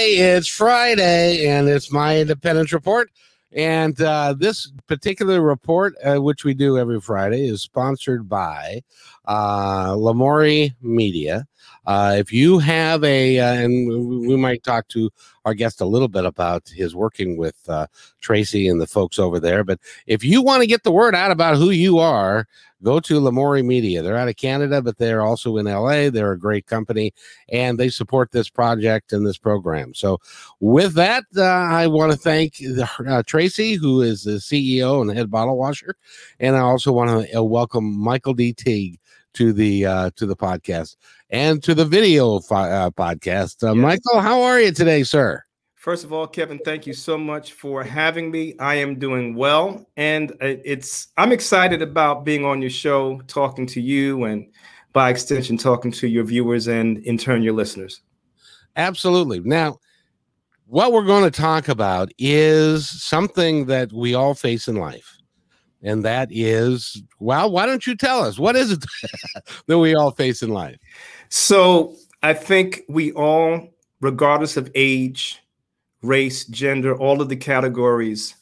[0.00, 3.10] Hey, it's Friday, and it's my independence report.
[3.52, 8.82] And uh, this particular report, uh, which we do every Friday, is sponsored by
[9.30, 11.46] uh, Lamori Media.
[11.86, 15.08] Uh, if you have a, uh, and we might talk to
[15.44, 17.86] our guest a little bit about his working with uh,
[18.20, 19.62] Tracy and the folks over there.
[19.62, 22.48] But if you want to get the word out about who you are,
[22.82, 24.02] go to Lamori Media.
[24.02, 26.10] They're out of Canada, but they're also in LA.
[26.10, 27.12] They're a great company
[27.48, 29.94] and they support this project and this program.
[29.94, 30.18] So,
[30.58, 32.56] with that, uh, I want to thank
[33.06, 35.94] uh, Tracy, who is the CEO and head bottle washer,
[36.40, 38.52] and I also want to uh, welcome Michael D.
[38.52, 38.98] Teague
[39.34, 40.96] to the uh, to the podcast
[41.30, 43.62] and to the video fi- uh, podcast.
[43.62, 43.82] Uh, yes.
[43.82, 45.42] Michael, how are you today, sir?
[45.76, 48.54] First of all, Kevin, thank you so much for having me.
[48.58, 53.80] I am doing well, and it's I'm excited about being on your show, talking to
[53.80, 54.46] you, and
[54.92, 58.02] by extension, talking to your viewers and in turn your listeners.
[58.76, 59.40] Absolutely.
[59.40, 59.78] Now,
[60.66, 65.16] what we're going to talk about is something that we all face in life.
[65.82, 68.84] And that is, well, why don't you tell us what is it
[69.66, 70.76] that we all face in life?
[71.28, 73.68] So, I think we all,
[74.00, 75.40] regardless of age,
[76.02, 78.34] race, gender, all of the categories,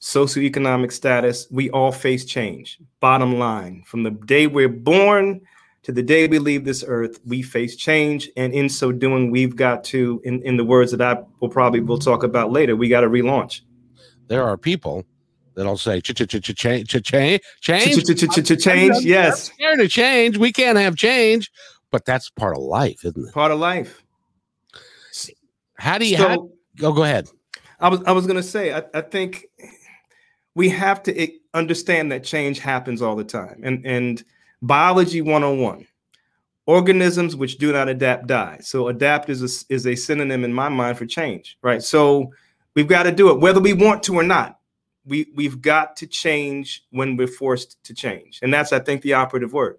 [0.00, 2.78] socioeconomic status, we all face change.
[3.00, 5.40] Bottom line, from the day we're born
[5.82, 8.30] to the day we leave this earth, we face change.
[8.36, 11.80] And in so doing, we've got to, in, in the words that I will probably
[11.80, 13.60] will talk about later, we got to relaunch.
[14.28, 15.04] There are people
[15.54, 16.88] that'll say ch ch ch ch change?
[16.88, 17.44] Change?
[17.60, 19.44] change change yes.
[19.44, 20.36] scared to change.
[20.36, 21.50] We can't have change.
[21.90, 23.32] But that's part of life isn't it?
[23.32, 24.02] Part of life.
[25.76, 27.28] How do you so, Go oh, go ahead.
[27.80, 29.46] I was I was gonna say I, I think
[30.54, 33.60] we have to understand that change happens all the time.
[33.62, 34.24] And and
[34.62, 35.86] biology 101
[36.66, 38.58] organisms which do not adapt die.
[38.62, 41.82] So adapt is a, is a synonym in my mind for change right?
[41.82, 42.32] So
[42.74, 44.58] we've got to do it whether we want to or not
[45.06, 49.12] we we've got to change when we're forced to change and that's i think the
[49.12, 49.78] operative word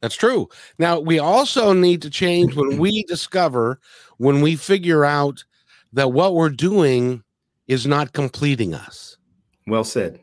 [0.00, 0.48] that's true
[0.78, 3.80] now we also need to change when we discover
[4.18, 5.44] when we figure out
[5.94, 7.22] that what we're doing
[7.66, 9.16] is not completing us.
[9.66, 10.20] Well said.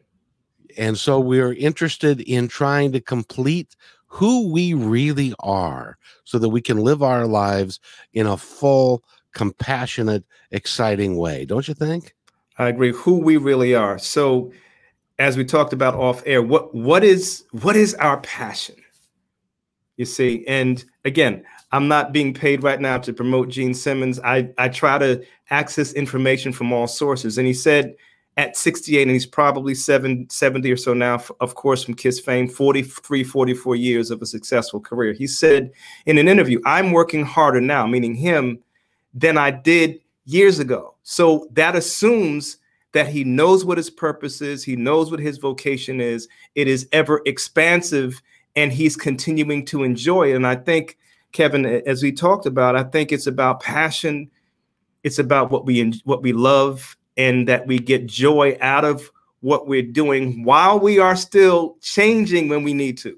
[0.77, 3.75] And so we're interested in trying to complete
[4.05, 7.79] who we really are so that we can live our lives
[8.13, 11.45] in a full, compassionate, exciting way.
[11.45, 12.13] Don't you think?
[12.61, 12.91] I agree.
[12.93, 13.97] Who we really are.
[13.97, 14.51] So
[15.17, 18.75] as we talked about off air, what what is what is our passion?
[19.97, 24.19] You see, and again, I'm not being paid right now to promote Gene Simmons.
[24.19, 27.39] I, I try to access information from all sources.
[27.39, 27.95] And he said
[28.37, 32.47] at 68, and he's probably seven, 70 or so now, of course, from Kiss fame,
[32.47, 35.13] 43, 44 years of a successful career.
[35.13, 35.71] He said
[36.05, 38.59] in an interview, I'm working harder now, meaning him,
[39.15, 40.95] than I did years ago.
[41.03, 42.57] So that assumes
[42.93, 46.87] that he knows what his purpose is, he knows what his vocation is, it is
[46.91, 48.21] ever expansive,
[48.55, 50.35] and he's continuing to enjoy it.
[50.35, 50.97] And I think
[51.31, 54.29] Kevin, as we talked about, I think it's about passion.
[55.03, 59.09] It's about what we what we love, and that we get joy out of
[59.39, 63.17] what we're doing while we are still changing when we need to.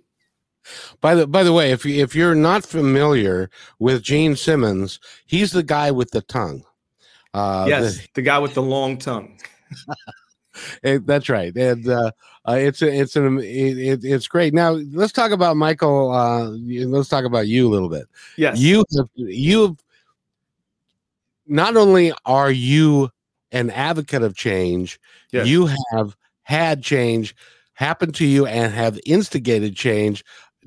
[1.01, 3.49] By the by the way, if you, if you're not familiar
[3.79, 6.63] with Gene Simmons, he's the guy with the tongue.
[7.33, 9.37] Uh, yes, the, the guy with the long tongue.
[10.83, 12.11] that's right, and uh,
[12.47, 14.53] uh, it's it's an it, it's great.
[14.53, 16.11] Now let's talk about Michael.
[16.11, 18.07] Uh, let's talk about you a little bit.
[18.37, 19.77] Yes, you have, you
[21.47, 23.09] not only are you
[23.51, 24.99] an advocate of change,
[25.31, 25.47] yes.
[25.47, 27.35] you have had change
[27.75, 30.23] happen to you and have instigated change.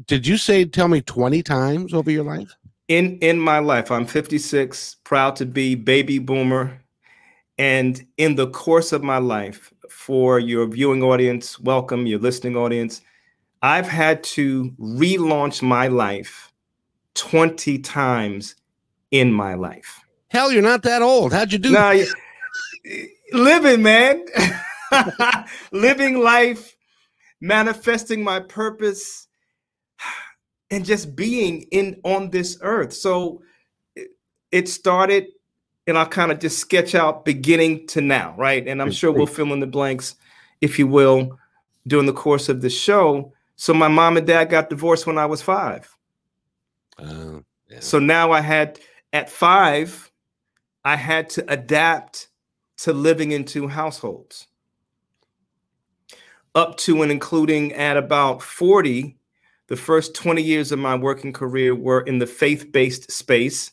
[0.07, 2.56] Did you say tell me twenty times over your life?
[2.89, 6.83] In in my life, I'm 56, proud to be baby boomer,
[7.59, 13.01] and in the course of my life, for your viewing audience, welcome, your listening audience.
[13.63, 16.53] I've had to relaunch my life
[17.15, 18.55] 20 times
[19.11, 20.01] in my life.
[20.29, 21.33] Hell, you're not that old.
[21.33, 21.95] How'd you do nah,
[23.33, 24.25] living, man.
[25.73, 26.77] living life,
[27.41, 29.26] manifesting my purpose.
[30.71, 32.93] And just being in on this earth.
[32.93, 33.43] So
[34.51, 35.27] it started,
[35.87, 38.67] and I'll kind of just sketch out beginning to now, right?
[38.67, 40.17] And I'm sure we'll fill in the blanks,
[40.61, 41.39] if you will,
[41.87, 43.33] during the course of the show.
[43.57, 45.95] So my mom and dad got divorced when I was five.
[46.99, 47.81] Uh, yeah.
[47.81, 48.81] So now I had
[49.13, 50.11] at five,
[50.85, 52.29] I had to adapt
[52.79, 54.47] to living in two households.
[56.55, 59.17] Up to and including at about 40,
[59.69, 63.73] the first 20 years of my working career were in the faith based space.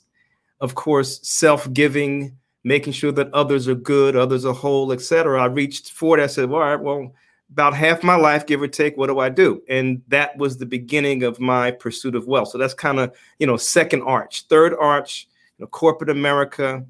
[0.60, 5.42] Of course, self giving, making sure that others are good, others are whole, etc.
[5.42, 6.24] I reached 40.
[6.24, 7.13] I said, well, all right, well,
[7.51, 9.62] about half my life, give or take, what do I do?
[9.69, 12.50] And that was the beginning of my pursuit of wealth.
[12.50, 14.48] So that's kind of, you know, second arch.
[14.48, 16.84] Third arch, you know, corporate America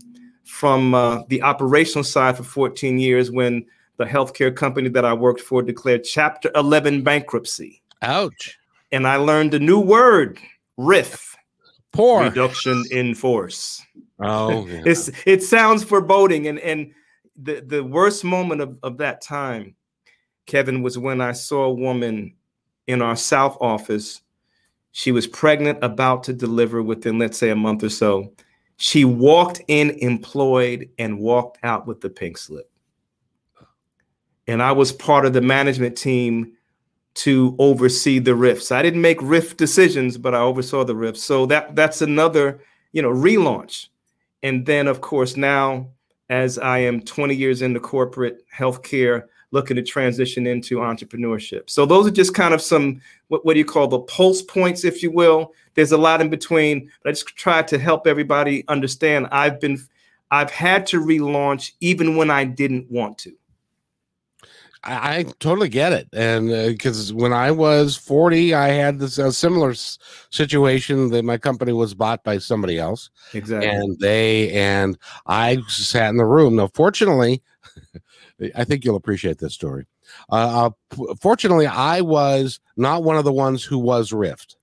[0.46, 3.66] from uh, the operational side for 14 years when
[3.98, 7.82] the healthcare company that I worked for declared Chapter 11 bankruptcy.
[8.02, 8.58] Ouch
[8.94, 10.40] and I learned a new word,
[10.78, 11.36] RIF.
[11.92, 13.82] Poor reduction in force.
[14.20, 14.84] Oh, yeah.
[14.86, 16.94] it's it sounds foreboding, and and
[17.36, 19.76] the the worst moment of, of that time,
[20.46, 22.36] Kevin, was when I saw a woman
[22.88, 24.22] in our South office.
[24.92, 28.32] She was pregnant, about to deliver within, let's say, a month or so.
[28.78, 32.70] She walked in employed and walked out with the pink slip.
[34.46, 36.54] And I was part of the management team
[37.16, 38.72] to oversee the RIFs.
[38.72, 41.22] I didn't make RIF decisions, but I oversaw the RIFs.
[41.22, 42.60] So that that's another,
[42.92, 43.88] you know, relaunch.
[44.42, 45.90] And then of course now
[46.30, 51.70] as I am 20 years into corporate healthcare, looking to transition into entrepreneurship.
[51.70, 54.84] So those are just kind of some what, what do you call the pulse points,
[54.84, 55.54] if you will.
[55.76, 59.80] There's a lot in between, but I just try to help everybody understand I've been
[60.32, 63.34] I've had to relaunch even when I didn't want to.
[64.84, 69.18] I, I totally get it, and because uh, when I was forty, I had this
[69.18, 69.98] a similar s-
[70.30, 76.10] situation that my company was bought by somebody else, exactly, and they and I sat
[76.10, 76.58] in the room.
[76.58, 77.42] Now, fortunately,
[78.56, 79.86] I think you'll appreciate this story.
[80.30, 84.58] Uh, uh, fortunately, I was not one of the ones who was rift,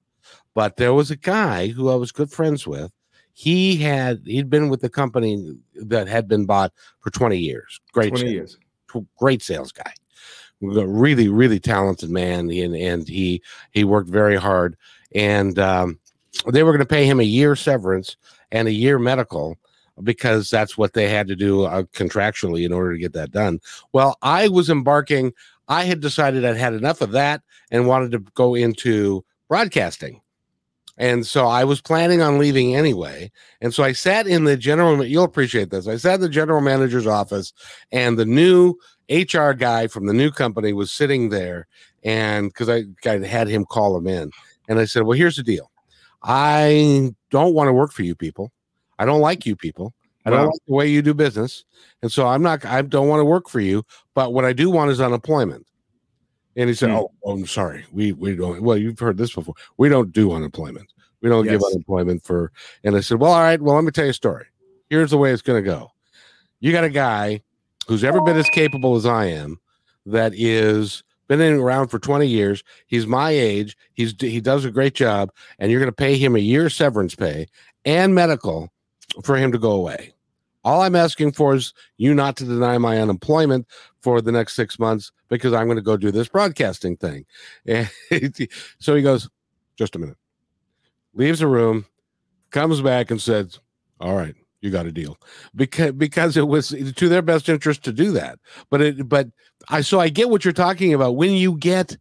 [0.55, 2.93] but there was a guy who I was good friends with.
[3.32, 7.81] He had he'd been with the company that had been bought for 20 years.
[7.93, 8.58] Great 20 years.
[9.19, 9.93] Great sales guy
[10.60, 13.42] really really talented man and and he
[13.72, 14.76] he worked very hard
[15.14, 15.98] and um,
[16.52, 18.16] they were going to pay him a year severance
[18.52, 19.56] and a year medical
[20.02, 23.58] because that's what they had to do uh, contractually in order to get that done
[23.92, 25.32] well i was embarking
[25.68, 30.20] i had decided i'd had enough of that and wanted to go into broadcasting
[31.00, 33.32] and so I was planning on leaving anyway.
[33.62, 35.88] And so I sat in the general, you'll appreciate this.
[35.88, 37.54] I sat in the general manager's office,
[37.90, 38.74] and the new
[39.10, 41.66] HR guy from the new company was sitting there.
[42.02, 44.30] And because I, I had him call him in,
[44.68, 45.70] and I said, Well, here's the deal
[46.22, 48.52] I don't want to work for you people.
[48.98, 49.94] I don't like you people.
[50.24, 50.46] I don't wow.
[50.46, 51.64] like the way you do business.
[52.02, 53.84] And so I'm not, I don't want to work for you.
[54.14, 55.66] But what I do want is unemployment.
[56.56, 56.98] And he said, mm.
[56.98, 57.86] oh, oh, I'm sorry.
[57.92, 59.54] We we don't well, you've heard this before.
[59.76, 60.92] We don't do unemployment.
[61.22, 61.52] We don't yes.
[61.52, 62.52] give unemployment for
[62.84, 64.46] and I said, Well, all right, well, let me tell you a story.
[64.88, 65.92] Here's the way it's gonna go.
[66.58, 67.42] You got a guy
[67.90, 69.59] who's ever been as capable as I am,
[70.06, 72.62] that is been in around for 20 years.
[72.87, 73.76] He's my age.
[73.94, 77.49] He's he does a great job, and you're gonna pay him a year severance pay
[77.85, 78.73] and medical
[79.25, 80.12] for him to go away.
[80.62, 83.66] All I'm asking for is you not to deny my unemployment
[84.02, 87.25] for the next six months because I'm going to go do this broadcasting thing.
[87.66, 87.88] And
[88.78, 89.28] so he goes,
[89.76, 90.18] just a minute,
[91.14, 91.87] leaves the room,
[92.50, 93.59] comes back and says,
[94.00, 95.19] all right, you got a deal
[95.55, 98.38] because because it was to their best interest to do that.
[98.71, 99.29] But it but
[99.69, 101.97] I so I get what you're talking about when you get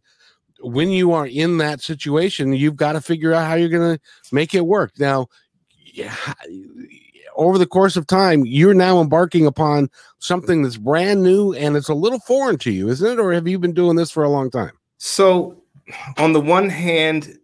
[0.60, 4.02] when you are in that situation, you've got to figure out how you're going to
[4.32, 4.92] make it work.
[4.98, 5.28] Now,
[5.92, 6.14] yeah,
[7.34, 9.88] over the course of time, you're now embarking upon
[10.18, 13.18] something that's brand new and it's a little foreign to you, isn't it?
[13.18, 14.72] Or have you been doing this for a long time?
[14.98, 15.62] So,
[16.18, 17.38] on the one hand,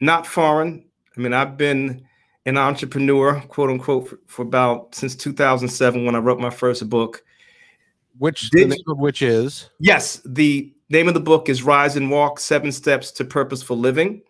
[0.00, 0.84] not foreign.
[1.16, 2.05] I mean, I've been
[2.46, 7.22] an entrepreneur, quote unquote, for, for about since 2007 when I wrote my first book.
[8.18, 9.68] Which Did, the name of which is?
[9.78, 14.22] Yes, the name of the book is Rise and Walk: Seven Steps to Purposeful Living.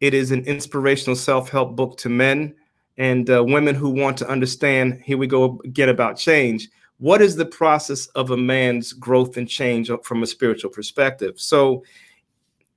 [0.00, 2.54] It is an inspirational self-help book to men
[2.96, 5.02] and uh, women who want to understand.
[5.04, 6.68] Here we go again about change.
[6.98, 11.38] What is the process of a man's growth and change from a spiritual perspective?
[11.40, 11.84] So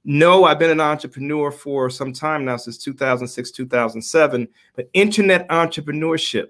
[0.04, 4.48] no, I've been an entrepreneur for some time now, since 2006, 2007.
[4.76, 6.50] But internet entrepreneurship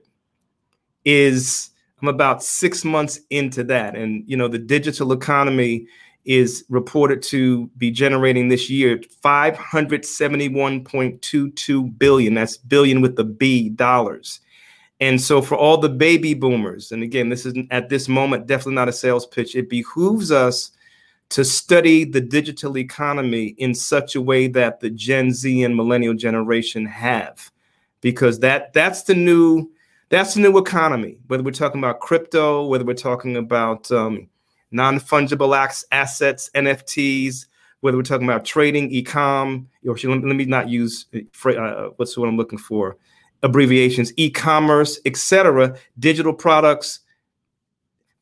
[1.06, 3.96] is, I'm about six months into that.
[3.96, 5.88] And, you know, the digital economy
[6.27, 12.34] is reported to be generating this year 571.22 billion.
[12.34, 14.42] That's billion with the B dollars.
[15.00, 18.75] And so for all the baby boomers, and again, this is at this moment definitely
[18.75, 20.72] not a sales pitch, it behooves us
[21.29, 26.13] to study the digital economy in such a way that the Gen Z and millennial
[26.13, 27.51] generation have,
[28.01, 29.69] because that that's the new
[30.10, 31.17] that's the new economy.
[31.27, 34.29] Whether we're talking about crypto, whether we're talking about um,
[34.72, 35.55] non fungible
[35.91, 37.46] assets, NFTs,
[37.81, 42.29] whether we're talking about trading, e-com, or let me not use uh, uh, what's what
[42.29, 42.98] I'm looking for,
[43.43, 45.77] abbreviations, e-commerce, etc.
[46.00, 47.01] Digital products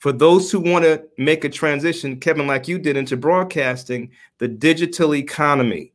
[0.05, 4.47] for those who want to make a transition, Kevin, like you did into broadcasting, the
[4.47, 5.93] digital economy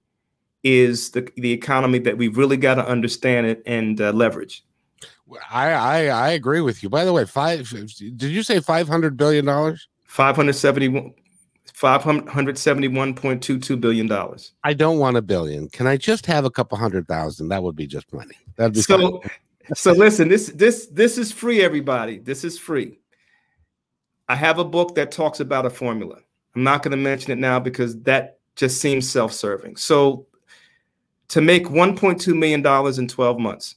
[0.64, 4.64] is the, the economy that we've really got to understand it and uh, leverage.
[5.52, 6.88] I, I I agree with you.
[6.88, 9.87] By the way, five did you say five hundred billion dollars?
[10.07, 11.14] Five hundred seventy one.
[11.73, 14.55] Five hundred seventy-one point two two billion dollars.
[14.64, 15.69] I don't want a billion.
[15.69, 17.47] Can I just have a couple hundred thousand?
[17.50, 18.35] That would be just plenty.
[18.57, 19.23] That'd be so.
[19.73, 22.19] so listen, this this this is free, everybody.
[22.19, 22.97] This is free.
[24.31, 26.19] I have a book that talks about a formula.
[26.55, 29.75] I'm not going to mention it now because that just seems self serving.
[29.75, 30.29] So,
[31.31, 32.65] to make $1.2 million
[33.01, 33.75] in 12 months,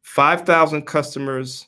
[0.00, 1.66] 5,000 customers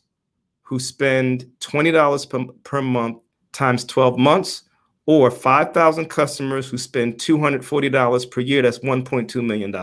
[0.62, 3.18] who spend $20 per, per month
[3.52, 4.62] times 12 months,
[5.04, 9.74] or 5,000 customers who spend $240 per year, that's $1.2 million.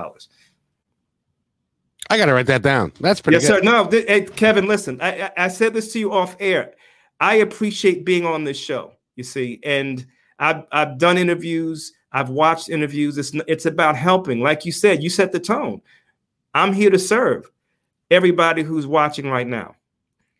[2.09, 2.93] I got to write that down.
[2.99, 3.63] That's pretty yes, good.
[3.63, 3.71] sir.
[3.71, 6.73] No, th- hey, Kevin, listen, I, I, I said this to you off air.
[7.21, 10.05] I appreciate being on this show, you see, and
[10.39, 13.17] I've, I've done interviews, I've watched interviews.
[13.17, 14.41] It's, it's about helping.
[14.41, 15.81] Like you said, you set the tone.
[16.53, 17.49] I'm here to serve
[18.09, 19.75] everybody who's watching right now.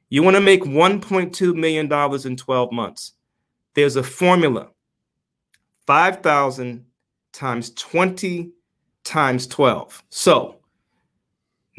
[0.09, 3.13] You want to make $1.2 million in 12 months.
[3.73, 4.67] There's a formula
[5.88, 6.85] 5,000
[7.31, 8.51] times 20
[9.05, 10.03] times 12.
[10.09, 10.57] So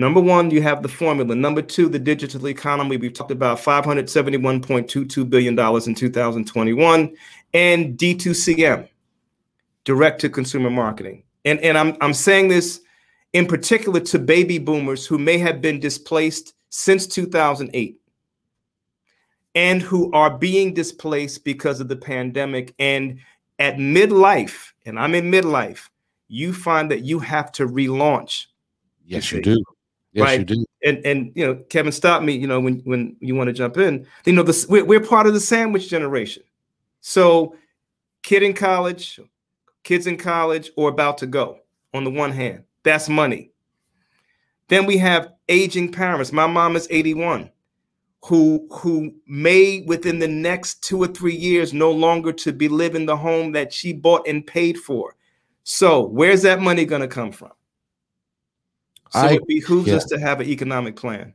[0.02, 1.32] Number one, you have the formula.
[1.37, 2.97] Number two, the digital economy.
[2.97, 7.16] We've talked about $571.22 billion in 2021
[7.54, 8.88] and D2CM,
[9.85, 11.23] direct to consumer marketing.
[11.44, 12.80] And, and I'm, I'm saying this
[13.32, 18.00] in particular to baby boomers who may have been displaced since 2008
[19.54, 22.75] and who are being displaced because of the pandemic.
[22.80, 23.21] And
[23.61, 25.90] at midlife, and I'm in midlife,
[26.26, 28.47] you find that you have to relaunch.
[29.06, 29.64] Yes, you, you do.
[30.12, 30.38] Yes, right?
[30.40, 30.66] you do.
[30.85, 32.35] And and you know, Kevin, stop me.
[32.35, 35.26] You know, when when you want to jump in, you know, this we're, we're part
[35.26, 36.42] of the sandwich generation.
[37.00, 37.57] So,
[38.23, 39.19] kid in college,
[39.85, 41.59] kids in college, or about to go.
[41.95, 43.50] On the one hand, that's money.
[44.69, 46.33] Then we have aging parents.
[46.33, 47.50] My mom is 81,
[48.25, 53.07] who who may within the next two or three years no longer to be living
[53.07, 55.16] the home that she bought and paid for.
[55.64, 57.52] So, where's that money going to come from?
[59.12, 59.97] So I, it behooves yeah.
[59.97, 61.35] us to have an economic plan.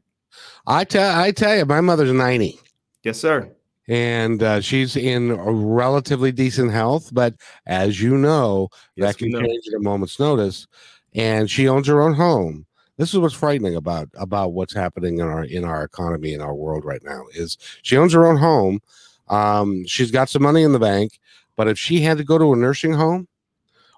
[0.65, 2.59] I tell I tell you, my mother's 90.
[3.03, 3.51] Yes, sir.
[3.87, 9.39] And uh, she's in relatively decent health, but as you know, yes, that can know.
[9.39, 10.67] change at a moment's notice.
[11.15, 12.65] And she owns her own home.
[12.97, 16.55] This is what's frightening about about what's happening in our in our economy in our
[16.55, 17.25] world right now.
[17.33, 18.81] Is she owns her own home?
[19.29, 21.19] Um, she's got some money in the bank,
[21.55, 23.27] but if she had to go to a nursing home,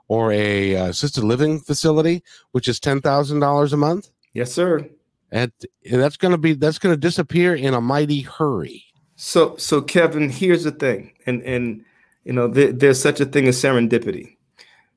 [0.09, 4.09] or a uh, assisted living facility, which is ten thousand dollars a month.
[4.33, 4.89] Yes, sir.
[5.31, 5.51] And
[5.89, 8.83] that's going to be that's going to disappear in a mighty hurry.
[9.15, 11.85] So, so Kevin, here's the thing, and and
[12.25, 14.35] you know th- there's such a thing as serendipity.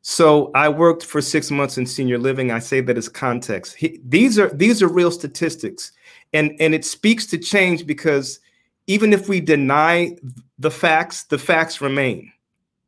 [0.01, 2.51] So I worked for six months in senior living.
[2.51, 3.77] I say that as context.
[3.77, 5.93] He, these are these are real statistics,
[6.33, 8.41] and and it speaks to change because
[8.87, 10.17] even if we deny
[10.59, 12.33] the facts, the facts remain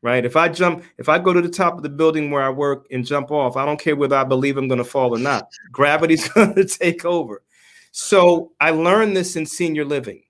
[0.05, 0.27] right?
[0.27, 2.87] If I jump, if I go to the top of the building where I work
[2.91, 5.49] and jump off, I don't care whether I believe I'm going to fall or not.
[5.73, 7.43] Gravity's going to take over.
[7.91, 10.23] So I learned this in senior living.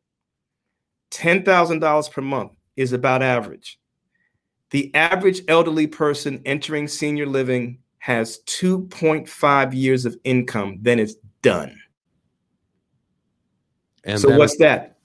[1.11, 3.81] $10,000 per month is about average.
[4.71, 11.81] The average elderly person entering senior living has 2.5 years of income, then it's done.
[14.05, 14.99] And so what's that?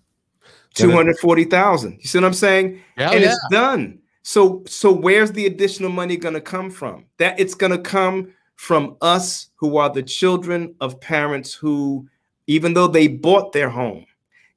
[0.75, 1.99] 240,000.
[1.99, 2.81] You see what I'm saying?
[2.97, 3.31] and yeah.
[3.31, 3.98] it's done.
[4.23, 7.05] So so where's the additional money going to come from?
[7.17, 12.07] That it's going to come from us who are the children of parents who
[12.47, 14.05] even though they bought their home.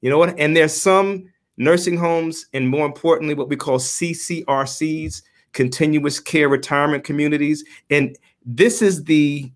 [0.01, 0.37] You know what?
[0.37, 5.21] And there's some nursing homes and more importantly what we call CCRCs,
[5.53, 9.51] continuous care retirement communities and this is the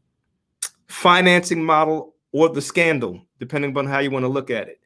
[0.88, 4.80] financing model or the scandal depending upon how you want to look at it.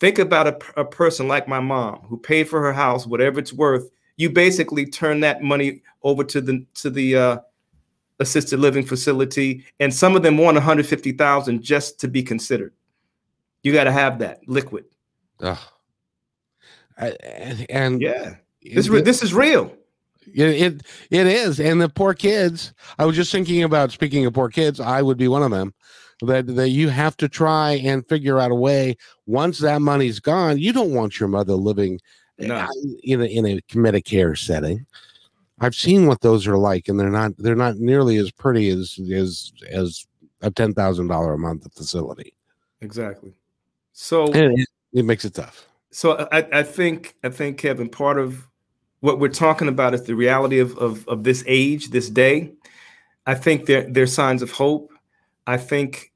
[0.00, 3.52] Think about a, a person like my mom who paid for her house whatever it's
[3.52, 7.38] worth you basically turn that money over to the to the uh,
[8.18, 12.72] assisted living facility, and some of them want 150,000 just to be considered.
[13.62, 14.84] You got to have that liquid.
[15.40, 15.58] Ugh.
[16.98, 19.74] I, and, and yeah, this, it, this is real.
[20.34, 22.72] It, it it is, and the poor kids.
[22.98, 24.80] I was just thinking about speaking of poor kids.
[24.80, 25.74] I would be one of them.
[26.22, 28.96] That that you have to try and figure out a way.
[29.26, 32.00] Once that money's gone, you don't want your mother living
[32.38, 32.68] no.
[33.02, 34.86] In a, in a Medicare setting.
[35.58, 38.98] I've seen what those are like, and they're not they're not nearly as pretty as
[39.10, 40.06] as as
[40.42, 42.34] a ten thousand dollar a month facility.
[42.82, 43.32] Exactly.
[43.92, 45.66] So it, it, makes it tough.
[45.90, 48.46] So I, I think I think Kevin, part of
[49.00, 52.52] what we're talking about is the reality of of, of this age, this day.
[53.24, 54.92] I think there there's signs of hope.
[55.46, 56.12] I think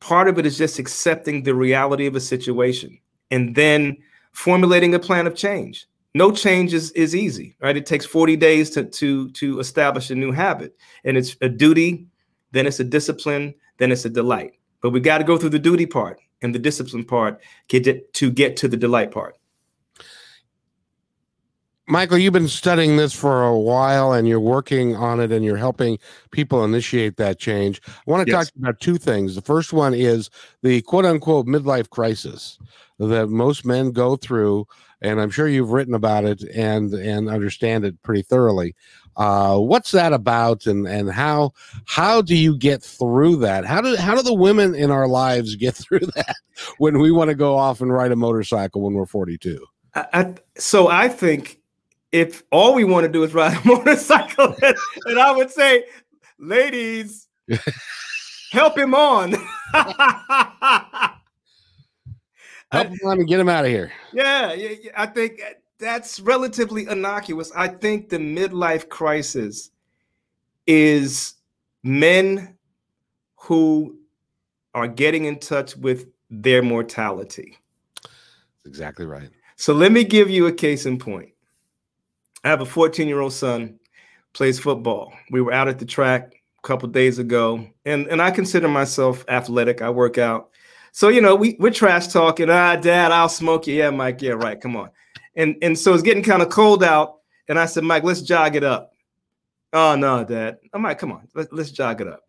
[0.00, 2.98] part of it is just accepting the reality of a situation
[3.30, 3.96] and then
[4.32, 7.76] formulating a plan of change no change is, is easy, right?
[7.76, 10.74] It takes 40 days to, to, to establish a new habit.
[11.04, 12.06] And it's a duty,
[12.50, 14.54] then it's a discipline, then it's a delight.
[14.80, 18.56] But we got to go through the duty part and the discipline part to get
[18.56, 19.37] to the delight part.
[21.88, 25.56] Michael, you've been studying this for a while and you're working on it and you're
[25.56, 25.98] helping
[26.30, 27.80] people initiate that change.
[27.86, 28.46] I want to yes.
[28.46, 29.34] talk about two things.
[29.34, 30.28] The first one is
[30.62, 32.58] the quote unquote midlife crisis
[32.98, 34.66] that most men go through
[35.00, 38.74] and I'm sure you've written about it and and understand it pretty thoroughly.
[39.16, 41.52] Uh, what's that about, and and how
[41.86, 43.64] how do you get through that?
[43.64, 46.36] How do how do the women in our lives get through that
[46.78, 49.64] when we want to go off and ride a motorcycle when we're 42?
[49.94, 51.57] I, I, so I think
[52.12, 54.54] if all we want to do is ride a motorcycle,
[55.06, 55.84] and I would say,
[56.38, 57.28] ladies,
[58.52, 59.34] help him on.
[62.70, 63.90] Help him on and get him out of here.
[64.12, 65.40] Yeah, yeah, yeah, I think
[65.78, 67.50] that's relatively innocuous.
[67.56, 69.70] I think the midlife crisis
[70.66, 71.36] is
[71.82, 72.58] men
[73.36, 73.98] who
[74.74, 77.56] are getting in touch with their mortality.
[78.02, 79.30] That's exactly right.
[79.56, 81.30] So let me give you a case in point.
[82.48, 83.78] I have a 14 year old son,
[84.32, 85.12] plays football.
[85.30, 86.32] We were out at the track
[86.64, 89.82] a couple days ago, and, and I consider myself athletic.
[89.82, 90.48] I work out.
[90.92, 92.48] So you know, we we're trash talking.
[92.48, 93.74] Ah, Dad, I'll smoke you.
[93.74, 94.22] Yeah, Mike.
[94.22, 94.58] Yeah, right.
[94.58, 94.88] Come on.
[95.36, 97.18] And and so it's getting kind of cold out.
[97.48, 98.94] And I said, Mike, let's jog it up.
[99.74, 100.56] Oh no, Dad.
[100.72, 102.22] I'm like, come on, let, let's jog it up.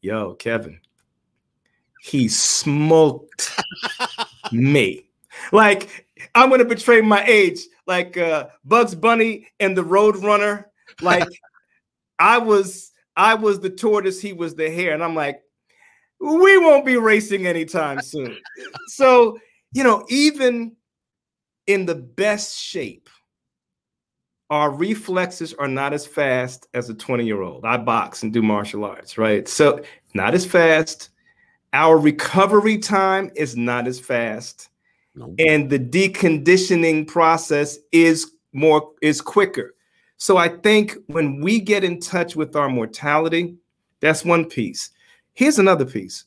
[0.00, 0.80] Yo, Kevin,
[2.00, 3.50] he smoked
[4.52, 5.10] me.
[5.52, 10.70] Like I'm gonna betray my age, like uh, Bugs Bunny and the Road Runner.
[11.00, 11.28] Like
[12.18, 15.42] I was, I was the tortoise, he was the hare, and I'm like,
[16.20, 18.36] we won't be racing anytime soon.
[18.88, 19.38] so,
[19.72, 20.76] you know, even
[21.66, 23.10] in the best shape,
[24.48, 27.64] our reflexes are not as fast as a 20 year old.
[27.64, 29.46] I box and do martial arts, right?
[29.48, 29.82] So,
[30.14, 31.10] not as fast.
[31.72, 34.70] Our recovery time is not as fast.
[35.16, 35.34] Nope.
[35.38, 39.74] And the deconditioning process is more is quicker.
[40.18, 43.56] So I think when we get in touch with our mortality,
[44.00, 44.90] that's one piece.
[45.34, 46.24] Here's another piece.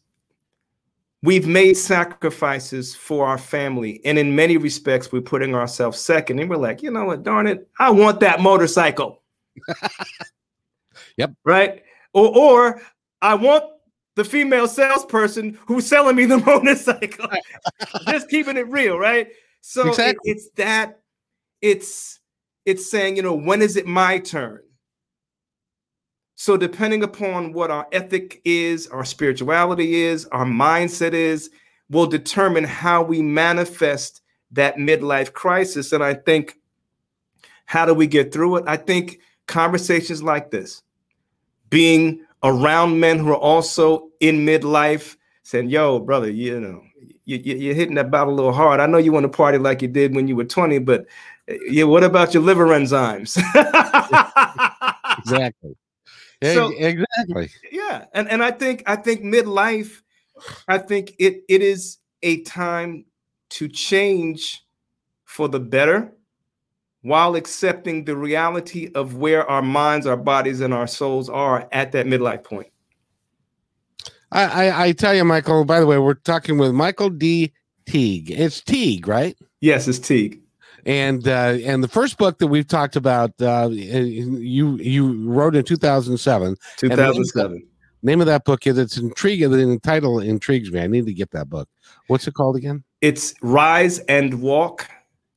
[1.22, 6.40] We've made sacrifices for our family, and in many respects, we're putting ourselves second.
[6.40, 9.22] And we're like, you know what, darn it, I want that motorcycle.
[11.18, 11.34] yep.
[11.44, 11.84] Right.
[12.14, 12.82] Or, or
[13.22, 13.66] I want
[14.20, 17.30] the female salesperson who's selling me the motorcycle.
[18.10, 19.30] Just keeping it real, right?
[19.62, 20.30] So exactly.
[20.30, 21.00] it, it's that.
[21.62, 22.20] It's
[22.66, 24.60] it's saying, you know, when is it my turn?
[26.36, 31.50] So, depending upon what our ethic is, our spirituality is, our mindset is,
[31.90, 35.94] will determine how we manifest that midlife crisis.
[35.94, 36.56] And I think,
[37.66, 38.66] how do we get through it?
[38.68, 40.84] I think conversations like this,
[41.70, 46.82] being around men who are also in midlife, saying, Yo, brother, you know,
[47.26, 48.80] you, are hitting that bottle a little hard.
[48.80, 51.06] I know you want to party like you did when you were 20, but
[51.48, 53.38] eh, yeah, what about your liver enzymes?
[55.20, 55.76] exactly
[56.44, 57.50] so, exactly.
[57.72, 60.02] Yeah, and and I think I think midlife,
[60.68, 63.06] I think it it is a time
[63.52, 64.64] to change
[65.26, 66.14] for the better,
[67.02, 71.92] while accepting the reality of where our minds, our bodies, and our souls are at
[71.94, 72.68] that midlife point.
[74.32, 75.66] I, I, I tell you, Michael.
[75.66, 77.52] By the way, we're talking with Michael D.
[77.86, 78.30] Teague.
[78.30, 79.36] It's Teague, right?
[79.62, 80.42] Yes, it's Teague
[80.86, 85.64] and uh, and the first book that we've talked about, uh, you you wrote in
[85.64, 86.56] two thousand seven.
[86.78, 87.66] Two thousand seven.
[88.02, 89.52] Name of that book is it's intriguing.
[89.52, 90.80] The title intrigues me.
[90.80, 91.68] I need to get that book.
[92.08, 92.84] What's it called again?
[93.02, 94.88] It's Rise and Walk: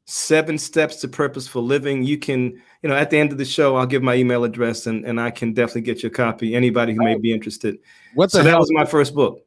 [0.05, 2.03] seven steps to purposeful living.
[2.03, 4.87] You can, you know, at the end of the show, I'll give my email address
[4.87, 6.55] and, and I can definitely get you a copy.
[6.55, 7.79] Anybody who may be interested.
[8.15, 8.53] What so hell?
[8.53, 9.45] that was my first book.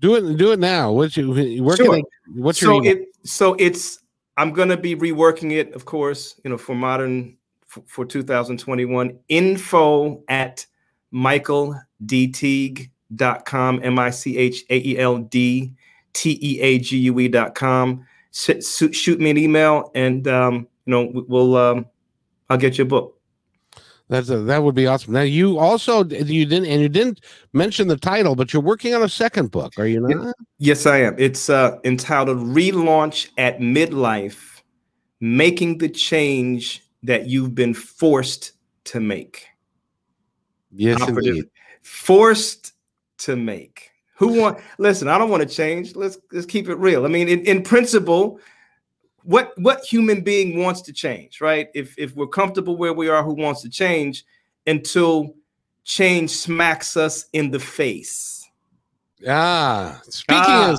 [0.00, 0.36] do it.
[0.36, 0.92] Do it now.
[0.92, 1.62] What's you?
[1.62, 1.96] Where Sure.
[1.96, 2.02] I,
[2.34, 2.96] what's your so email?
[2.96, 4.00] it so it's
[4.36, 9.18] I'm gonna be reworking it, of course, you know, for modern for, for 2021.
[9.28, 10.66] Info at
[11.12, 15.72] michaeldteague.com, M-I-C-H-A-E-L-D
[16.16, 18.06] T-E-A-G-U-E dot com.
[18.36, 21.86] Shoot, me an email and um, you know, we'll um
[22.50, 23.18] I'll get you a book.
[24.08, 25.14] That's a, that would be awesome.
[25.14, 27.22] Now you also you didn't and you didn't
[27.52, 30.34] mention the title, but you're working on a second book, are you not?
[30.58, 31.16] Yes, I am.
[31.18, 34.60] It's uh, entitled Relaunch at Midlife
[35.20, 38.52] Making the Change That You've Been Forced
[38.84, 39.46] to Make.
[40.70, 41.36] Yes, Operative.
[41.36, 41.50] indeed.
[41.82, 42.74] Forced
[43.18, 43.85] to make.
[44.16, 45.94] Who want listen, I don't want to change.
[45.94, 47.04] Let's let's keep it real.
[47.04, 48.40] I mean, in, in principle,
[49.24, 51.68] what what human being wants to change, right?
[51.74, 54.24] If if we're comfortable where we are, who wants to change
[54.66, 55.34] until
[55.84, 58.48] change smacks us in the face?
[59.28, 60.72] Ah, speaking Ah.
[60.72, 60.78] of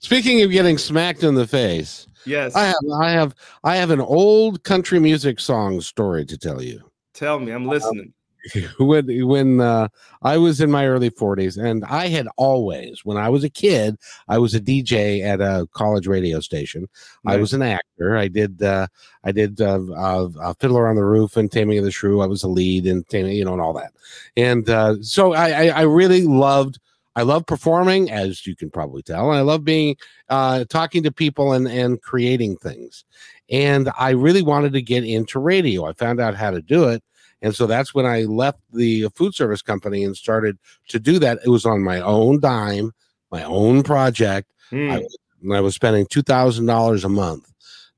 [0.00, 2.54] speaking of getting smacked in the face, Yes.
[2.54, 6.80] I have I have I have an old country music song story to tell you.
[7.12, 8.14] Tell me, I'm listening.
[8.78, 9.88] when when uh,
[10.22, 13.96] I was in my early 40s, and I had always, when I was a kid,
[14.28, 16.88] I was a DJ at a college radio station.
[17.26, 18.16] I was an actor.
[18.16, 18.86] I did uh,
[19.24, 22.20] I did uh, uh, uh, Fiddler on the Roof and Taming of the Shrew.
[22.20, 23.92] I was a lead and Taming, you know, and all that.
[24.36, 26.78] And uh, so I, I I really loved.
[27.14, 29.96] I love performing, as you can probably tell, and I love being
[30.30, 33.04] uh, talking to people and and creating things.
[33.50, 35.84] And I really wanted to get into radio.
[35.84, 37.04] I found out how to do it,
[37.42, 40.56] and so that's when I left the food service company and started
[40.88, 41.40] to do that.
[41.44, 42.92] It was on my own dime,
[43.30, 44.50] my own project.
[44.70, 44.92] Mm.
[44.92, 45.06] I,
[45.42, 47.52] and I was spending two thousand dollars a month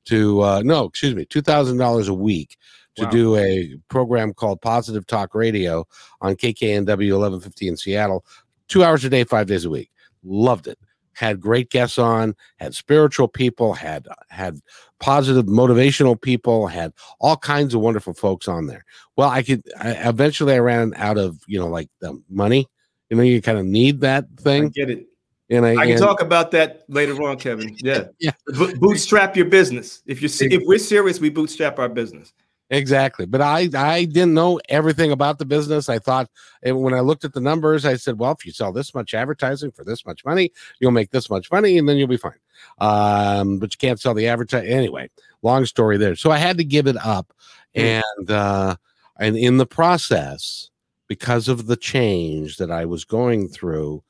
[0.05, 2.57] to uh, no, excuse me, two thousand dollars a week
[2.95, 3.09] to Wow.
[3.11, 5.85] do a program called Positive Talk Radio
[6.21, 8.25] on KKNW eleven fifty in Seattle,
[8.67, 9.91] two hours a day, five days a week.
[10.23, 10.79] Loved it.
[11.15, 12.35] Had great guests on.
[12.57, 13.73] Had spiritual people.
[13.73, 14.59] Had had
[14.99, 16.67] positive motivational people.
[16.67, 18.85] Had all kinds of wonderful folks on there.
[19.17, 19.63] Well, I could.
[19.79, 22.67] I, eventually, I ran out of you know like the money.
[23.09, 24.69] You know, you kind of need that I thing.
[24.69, 25.05] get it.
[25.49, 27.75] And I, I can and- talk about that later on, Kevin.
[27.83, 28.05] Yeah.
[28.19, 28.31] Yeah.
[28.57, 30.01] Bo- bootstrap your business.
[30.07, 32.33] If you're if we're serious, we bootstrap our business.
[32.71, 33.25] Exactly.
[33.27, 35.87] But I I didn't know everything about the business.
[35.87, 36.29] I thought
[36.63, 39.13] and when I looked at the numbers, I said, well, if you sell this much
[39.13, 42.33] advertising for this much money, you'll make this much money and then you'll be fine.
[42.79, 45.09] Um, but you can't sell the advertising anyway.
[45.43, 46.15] Long story there.
[46.15, 47.33] So I had to give it up.
[47.75, 47.81] Hmm.
[47.81, 48.75] And uh
[49.19, 50.71] and in the process,
[51.07, 54.03] because of the change that I was going through,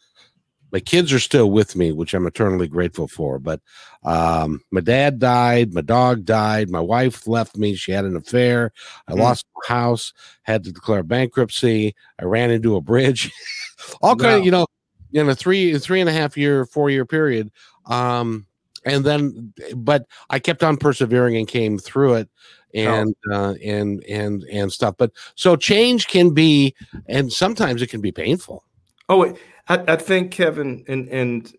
[0.72, 3.40] my kids are still with me, which I'm eternally grateful for.
[3.40, 3.62] But
[4.04, 7.76] um, my dad died, my dog died, my wife left me.
[7.76, 8.72] She had an affair.
[9.08, 9.20] I Mm.
[9.20, 11.96] lost my house, had to declare bankruptcy.
[12.20, 13.32] I ran into a bridge.
[14.02, 14.40] All kind Wow.
[14.40, 14.66] of, you know,
[15.14, 17.52] in a three three and a half year, four year period.
[17.86, 18.46] Um,
[18.86, 22.30] and then, but I kept on persevering and came through it.
[22.74, 26.76] And uh, and and and stuff, but so change can be,
[27.08, 28.66] and sometimes it can be painful.
[29.08, 29.38] Oh, wait.
[29.68, 31.54] I, I think Kevin, and and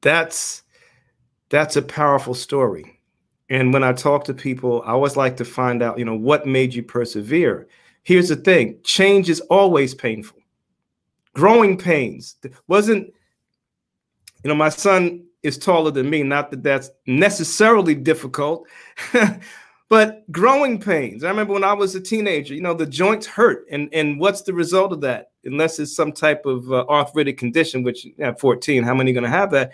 [0.00, 0.62] that's
[1.48, 3.00] that's a powerful story.
[3.50, 6.46] And when I talk to people, I always like to find out, you know, what
[6.46, 7.68] made you persevere.
[8.02, 10.38] Here's the thing: change is always painful.
[11.34, 12.36] Growing pains
[12.68, 13.12] wasn't,
[14.42, 16.22] you know, my son is taller than me.
[16.22, 18.66] Not that that's necessarily difficult,
[19.88, 21.24] but growing pains.
[21.24, 24.42] I remember when I was a teenager, you know, the joints hurt, and and what's
[24.42, 25.30] the result of that?
[25.44, 29.24] Unless it's some type of uh, arthritic condition, which at 14, how many are going
[29.24, 29.72] to have that?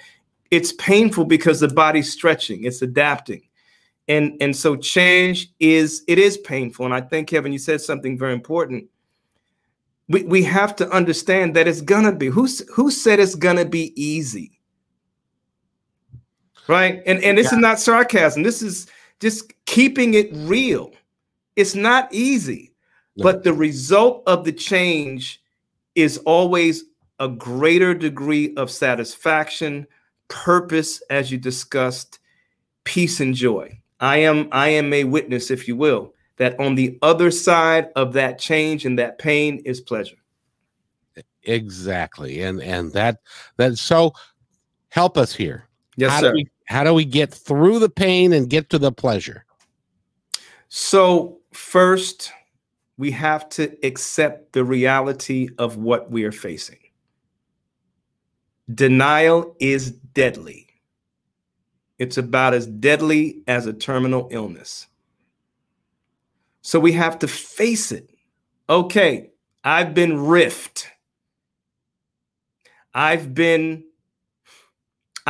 [0.50, 3.42] It's painful because the body's stretching, it's adapting,
[4.08, 6.86] and and so change is it is painful.
[6.86, 8.86] And I think Kevin, you said something very important.
[10.08, 12.26] We we have to understand that it's gonna be.
[12.26, 14.58] Who who said it's gonna be easy?
[16.66, 18.42] Right, and and this is not sarcasm.
[18.42, 18.88] This is
[19.20, 20.92] just keeping it real.
[21.56, 22.72] It's not easy,
[23.16, 23.24] No.
[23.24, 25.42] but the result of the change
[25.94, 26.84] is always
[27.18, 29.86] a greater degree of satisfaction,
[30.28, 32.18] purpose, as you discussed,
[32.84, 33.78] peace and joy.
[34.00, 38.14] I am I am a witness, if you will, that on the other side of
[38.14, 40.16] that change and that pain is pleasure.
[41.42, 42.42] Exactly.
[42.42, 43.18] And and that
[43.56, 44.12] that so
[44.88, 45.68] help us here.
[45.96, 46.30] Yes, how sir.
[46.30, 49.44] do we how do we get through the pain and get to the pleasure?
[50.68, 52.32] So, first,
[52.96, 56.78] we have to accept the reality of what we are facing.
[58.72, 60.68] Denial is deadly.
[61.98, 64.86] It's about as deadly as a terminal illness.
[66.62, 68.10] So we have to face it.
[68.68, 69.30] Okay,
[69.64, 70.86] I've been riffed.
[72.94, 73.84] I've been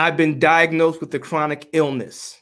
[0.01, 2.41] I've been diagnosed with a chronic illness.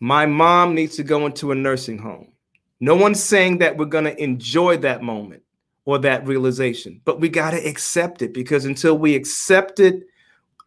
[0.00, 2.30] My mom needs to go into a nursing home.
[2.78, 5.44] No one's saying that we're going to enjoy that moment
[5.86, 10.02] or that realization, but we got to accept it because until we accept it,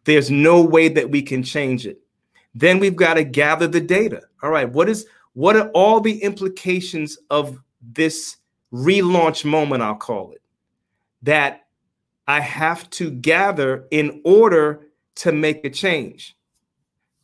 [0.06, 2.00] there's no way that we can change it.
[2.52, 4.22] Then we've got to gather the data.
[4.42, 8.38] All right, what is what are all the implications of this
[8.72, 10.42] relaunch moment, I'll call it,
[11.22, 11.66] that
[12.26, 14.85] I have to gather in order
[15.16, 16.36] to make a change.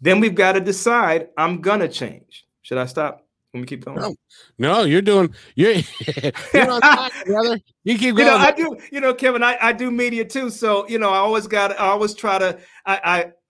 [0.00, 2.46] Then we've got to decide I'm gonna change.
[2.62, 3.26] Should I stop?
[3.54, 4.00] Let me keep going.
[4.00, 4.14] No,
[4.58, 5.74] no you're doing you're,
[6.54, 7.60] you're on top, brother.
[7.84, 8.26] You keep going.
[8.26, 8.76] You know, I do.
[8.90, 10.48] You know, Kevin, I, I do media too.
[10.48, 11.72] So you know, I always got.
[11.72, 12.58] I always try to.
[12.86, 13.00] I,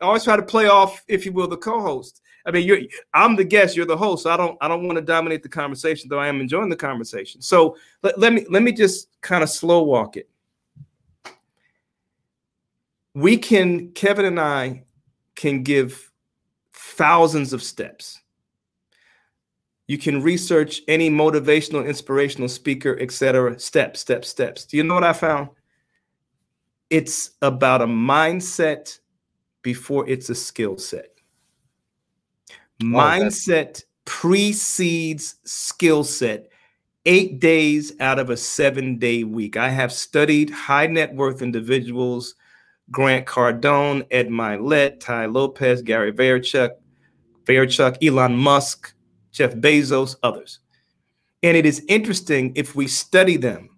[0.00, 2.20] I always try to play off, if you will, the co-host.
[2.44, 2.80] I mean, you're.
[3.14, 3.76] I'm the guest.
[3.76, 4.24] You're the host.
[4.24, 4.58] So I don't.
[4.60, 6.18] I don't want to dominate the conversation, though.
[6.18, 7.40] I am enjoying the conversation.
[7.40, 10.28] So let, let me let me just kind of slow walk it
[13.14, 14.84] we can kevin and i
[15.34, 16.12] can give
[16.72, 18.20] thousands of steps.
[19.86, 24.64] You can research any motivational inspirational speaker etc steps steps steps.
[24.64, 25.48] Do you know what i found?
[26.90, 28.98] It's about a mindset
[29.62, 31.08] before it's a skill set.
[32.82, 36.48] Mindset precedes skill set
[37.04, 39.56] eight days out of a seven day week.
[39.56, 42.34] I have studied high net worth individuals
[42.92, 46.70] Grant Cardone, Ed Mylett, Tai Lopez, Gary Vaynerchuk,
[47.44, 48.94] Vaynerchuk, Elon Musk,
[49.32, 50.60] Jeff Bezos, others.
[51.42, 53.70] And it is interesting if we study them,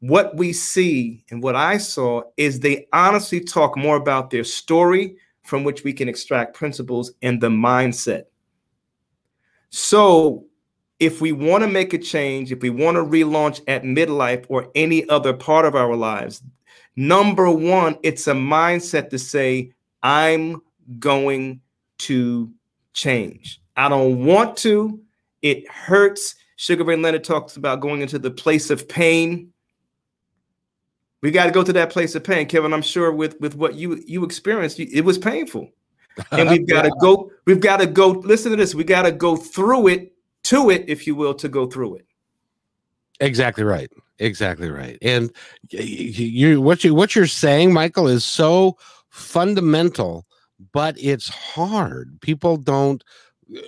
[0.00, 5.16] what we see and what I saw is they honestly talk more about their story
[5.42, 8.24] from which we can extract principles and the mindset.
[9.70, 10.46] So,
[10.98, 14.70] if we want to make a change, if we want to relaunch at midlife or
[14.74, 16.42] any other part of our lives,
[16.96, 20.62] Number one, it's a mindset to say, I'm
[20.98, 21.60] going
[21.98, 22.52] to
[22.94, 23.60] change.
[23.76, 25.00] I don't want to.
[25.42, 26.34] It hurts.
[26.56, 29.52] Sugar Ray Leonard talks about going into the place of pain.
[31.20, 32.72] We got to go to that place of pain, Kevin.
[32.72, 35.70] I'm sure with with what you you experienced, it was painful,
[36.30, 37.30] and we've got to go.
[37.44, 38.08] We've got to go.
[38.08, 38.74] Listen to this.
[38.74, 42.06] We got to go through it, to it, if you will, to go through it.
[43.20, 43.90] Exactly right.
[44.18, 44.98] Exactly right.
[45.02, 45.30] And
[45.70, 48.78] you what you what you're saying, Michael, is so
[49.10, 50.26] fundamental,
[50.72, 52.18] but it's hard.
[52.20, 53.04] People don't
[53.54, 53.60] uh,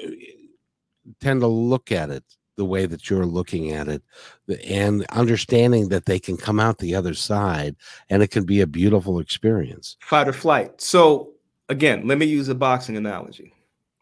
[1.20, 2.24] tend to look at it
[2.56, 4.02] the way that you're looking at it
[4.66, 7.76] and understanding that they can come out the other side
[8.10, 9.96] and it can be a beautiful experience.
[10.00, 10.80] Fight or flight.
[10.80, 11.34] So
[11.68, 13.54] again, let me use a boxing analogy.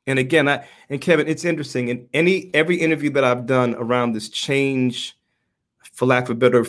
[0.07, 1.89] And again, I and Kevin, it's interesting.
[1.89, 5.16] In any every interview that I've done around this change
[5.97, 6.65] for lack of a better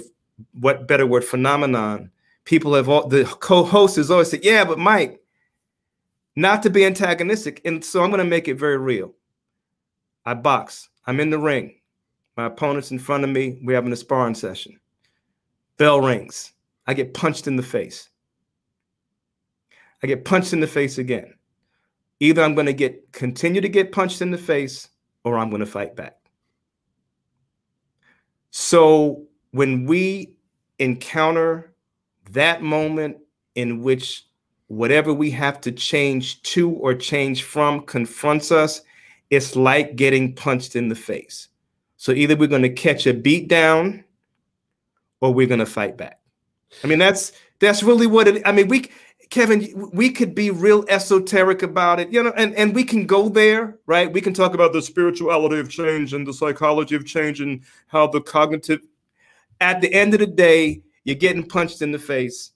[0.60, 2.10] what better word phenomenon.
[2.46, 5.22] People have all the co-host has always said yeah but mike
[6.36, 9.14] not to be antagonistic and so i'm going to make it very real.
[10.26, 10.90] I box.
[11.06, 11.76] I'm in the ring.
[12.36, 13.60] My opponent's in front of me.
[13.64, 14.80] We're having a sparring session.
[15.78, 16.52] Bell rings.
[16.86, 18.10] I get punched in the face.
[20.04, 21.34] I get punched in the face again.
[22.20, 24.90] Either i'm going to get continue to get punched in the face
[25.24, 26.17] or i'm going to fight back
[28.60, 30.34] so when we
[30.80, 31.76] encounter
[32.32, 33.18] that moment
[33.54, 34.26] in which
[34.66, 38.82] whatever we have to change to or change from confronts us,
[39.30, 41.50] it's like getting punched in the face.
[41.98, 44.04] So either we're going to catch a beat down
[45.22, 46.20] or we're going to fight back.
[46.84, 48.90] I mean, that's that's really what it I mean, we
[49.30, 53.28] Kevin, we could be real esoteric about it, you know, and, and we can go
[53.28, 54.12] there, right?
[54.12, 58.08] We can talk about the spirituality of change and the psychology of change and how
[58.08, 58.80] the cognitive.
[59.60, 62.52] At the end of the day, you're getting punched in the face.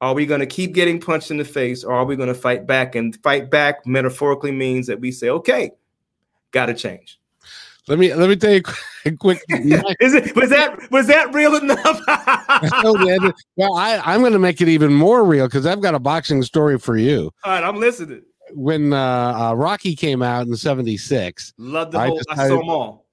[0.00, 2.34] Are we going to keep getting punched in the face or are we going to
[2.34, 2.94] fight back?
[2.94, 5.70] And fight back metaphorically means that we say, okay,
[6.50, 7.20] got to change.
[7.88, 8.62] Let me let me tell you
[9.04, 9.42] a quick.
[9.48, 12.00] Is it was that was that real enough?
[13.56, 16.42] well, I I'm going to make it even more real because I've got a boxing
[16.42, 17.30] story for you.
[17.44, 18.22] All right, I'm listening.
[18.52, 22.06] When uh, uh, Rocky came out in '76, loved the whole.
[22.06, 23.06] I, decided, I saw them all.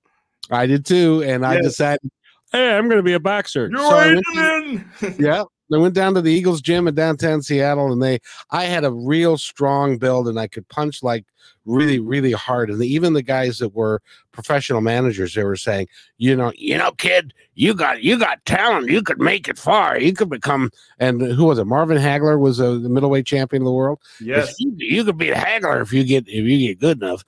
[0.50, 1.52] I did too, and yes.
[1.52, 2.12] I decided,
[2.52, 3.70] hey, I'm going to be a boxer.
[3.70, 5.44] You're so yeah,
[5.76, 8.20] I went down to the Eagles gym in downtown Seattle, and they
[8.52, 11.26] I had a real strong build, and I could punch like
[11.66, 12.70] really, really hard.
[12.70, 16.92] And even the guys that were professional managers, they were saying, you know, you know,
[16.92, 18.90] kid, you got you got talent.
[18.90, 20.00] You could make it far.
[20.00, 20.72] You could become.
[21.00, 21.66] And who was it?
[21.66, 24.00] Marvin Hagler was a, the middleweight champion of the world.
[24.20, 27.24] Yes, you, you could beat Hagler if you get if you get good enough.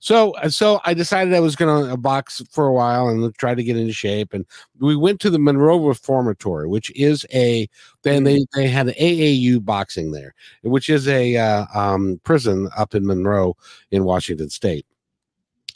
[0.00, 3.62] So, so I decided I was going to box for a while and try to
[3.62, 4.32] get into shape.
[4.32, 4.46] And
[4.78, 7.68] we went to the Monroe Reformatory, which is a
[8.02, 12.94] then they they had an AAU boxing there, which is a uh, um, prison up
[12.94, 13.56] in Monroe
[13.90, 14.86] in Washington State.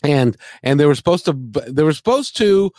[0.03, 1.35] And and they were supposed to
[1.69, 2.73] they were supposed to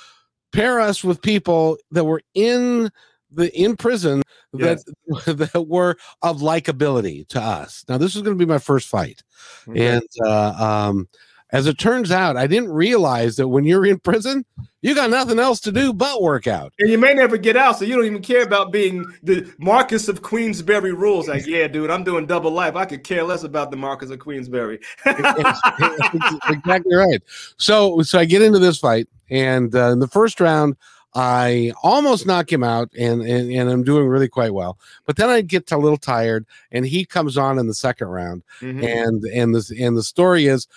[0.52, 2.90] pair us with people that were in
[3.32, 5.26] the in prison that yes.
[5.26, 7.86] that were of likability to us.
[7.88, 9.22] Now this is going to be my first fight,
[9.68, 9.88] okay.
[9.88, 11.08] and uh, um,
[11.52, 14.46] as it turns out, I didn't realize that when you're in prison,
[14.82, 16.74] you got nothing else to do but work out.
[16.80, 20.08] And you may never get out, so you don't even care about being the Marquess
[20.08, 21.28] of Queensberry rules.
[21.28, 22.76] Like, yeah, dude, I'm doing double life.
[22.76, 24.80] I could care less about the Marquess of Queensberry.
[25.06, 27.22] exactly right.
[27.58, 30.76] So, so I get into this fight, and uh, in the first round,
[31.16, 34.78] I almost knock him out, and, and and I'm doing really quite well.
[35.06, 38.44] But then I get a little tired, and he comes on in the second round,
[38.60, 38.84] mm-hmm.
[38.84, 40.68] and and this and the story is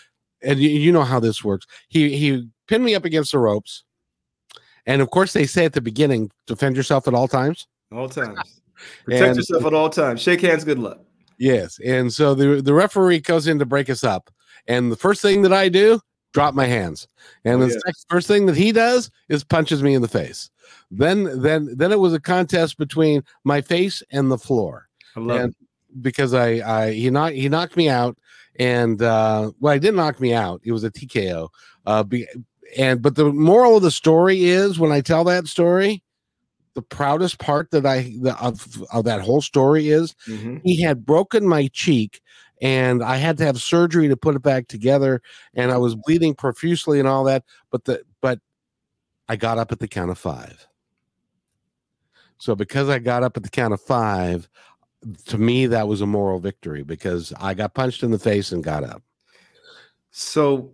[0.42, 1.66] and you, you know how this works.
[1.88, 3.84] He he pinned me up against the ropes,
[4.86, 7.66] and of course they say at the beginning, defend yourself at all times.
[7.92, 8.38] All times.
[9.04, 10.20] Protect and, yourself at all times.
[10.20, 10.64] Shake hands.
[10.64, 11.00] Good luck.
[11.38, 14.30] Yes, and so the the referee goes in to break us up,
[14.66, 16.00] and the first thing that I do,
[16.32, 17.08] drop my hands,
[17.44, 17.92] and oh, the yeah.
[18.08, 20.50] first thing that he does is punches me in the face.
[20.90, 24.88] Then then then it was a contest between my face and the floor.
[25.16, 26.02] I love and, it.
[26.02, 28.18] because I I he knocked he knocked me out
[28.58, 30.60] and uh, well, it didn't knock me out.
[30.64, 31.48] It was a TKO.
[31.86, 32.26] Uh, be,
[32.76, 36.02] and but the moral of the story is when I tell that story,
[36.78, 40.58] the proudest part that I the, of of that whole story is mm-hmm.
[40.62, 42.20] he had broken my cheek
[42.60, 45.20] and I had to have surgery to put it back together
[45.54, 47.42] and I was bleeding profusely and all that
[47.72, 48.38] but the but
[49.28, 50.68] I got up at the count of 5
[52.38, 54.48] so because I got up at the count of 5
[55.26, 58.62] to me that was a moral victory because I got punched in the face and
[58.64, 59.02] got up.
[60.10, 60.72] So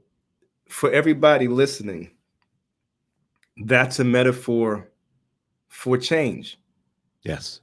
[0.69, 2.11] for everybody listening,
[3.65, 4.91] that's a metaphor
[5.69, 6.59] for change.
[7.23, 7.61] Yes.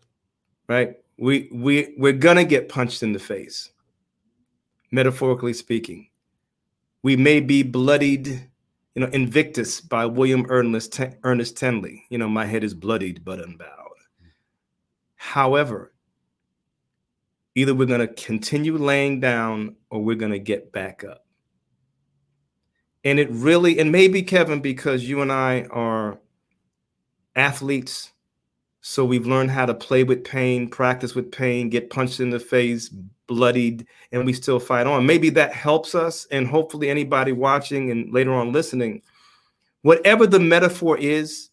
[0.68, 0.96] Right?
[1.18, 3.70] We we we're gonna get punched in the face.
[4.92, 6.10] Metaphorically speaking.
[7.04, 12.06] We may be bloodied, you know, Invictus by William Ernest Ernest Henley.
[12.10, 13.78] You know, my head is bloodied but unbowed.
[15.16, 15.91] However,
[17.56, 21.26] Either we're going to continue laying down or we're going to get back up.
[23.04, 26.20] And it really, and maybe Kevin, because you and I are
[27.36, 28.12] athletes,
[28.82, 32.40] so we've learned how to play with pain, practice with pain, get punched in the
[32.40, 32.90] face,
[33.28, 35.06] bloodied, and we still fight on.
[35.06, 36.26] Maybe that helps us.
[36.32, 39.02] And hopefully, anybody watching and later on listening,
[39.84, 41.50] whatever the metaphor is,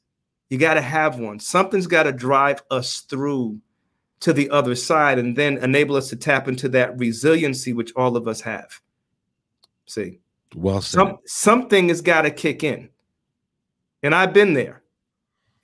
[0.50, 1.38] you got to have one.
[1.38, 3.60] Something's got to drive us through
[4.20, 8.16] to the other side and then enable us to tap into that resiliency which all
[8.16, 8.80] of us have.
[9.86, 10.20] See,
[10.54, 12.88] well, some, something has got to kick in,
[14.02, 14.82] and I've been there,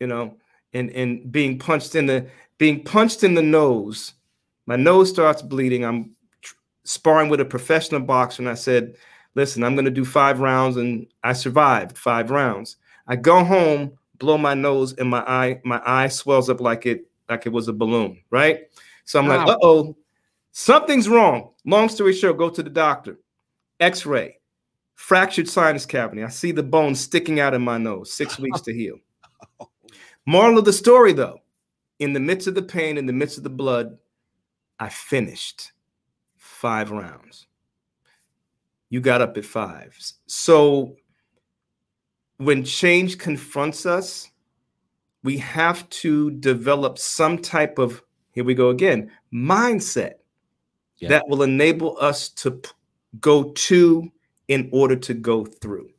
[0.00, 0.36] you know,
[0.72, 4.14] and and being punched in the being punched in the nose.
[4.66, 5.84] My nose starts bleeding.
[5.84, 6.12] I'm
[6.84, 8.96] sparring with a professional boxer, and I said,
[9.34, 12.76] "Listen, I'm going to do five rounds," and I survived five rounds.
[13.06, 17.06] I go home, blow my nose, and my eye my eye swells up like it
[17.28, 18.62] like it was a balloon, right?
[19.04, 19.46] So I'm wow.
[19.46, 19.96] like, uh oh,
[20.52, 21.50] something's wrong.
[21.64, 23.18] Long story short, go to the doctor.
[23.80, 24.38] X ray,
[24.94, 26.22] fractured sinus cavity.
[26.22, 28.96] I see the bone sticking out of my nose, six weeks to heal.
[30.26, 31.40] Moral of the story, though,
[31.98, 33.98] in the midst of the pain, in the midst of the blood,
[34.78, 35.72] I finished
[36.36, 37.46] five rounds.
[38.88, 39.96] You got up at five.
[40.26, 40.96] So
[42.38, 44.30] when change confronts us,
[45.24, 50.14] we have to develop some type of here we go again mindset
[50.98, 51.08] yeah.
[51.08, 52.60] that will enable us to
[53.18, 54.12] go to
[54.46, 55.90] in order to go through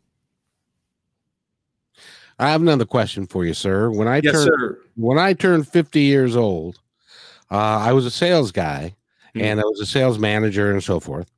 [2.40, 4.80] i have another question for you sir when i yes, turned sir.
[4.96, 6.80] when i turned 50 years old
[7.52, 8.96] uh, i was a sales guy
[9.36, 9.42] mm-hmm.
[9.46, 11.30] and i was a sales manager and so forth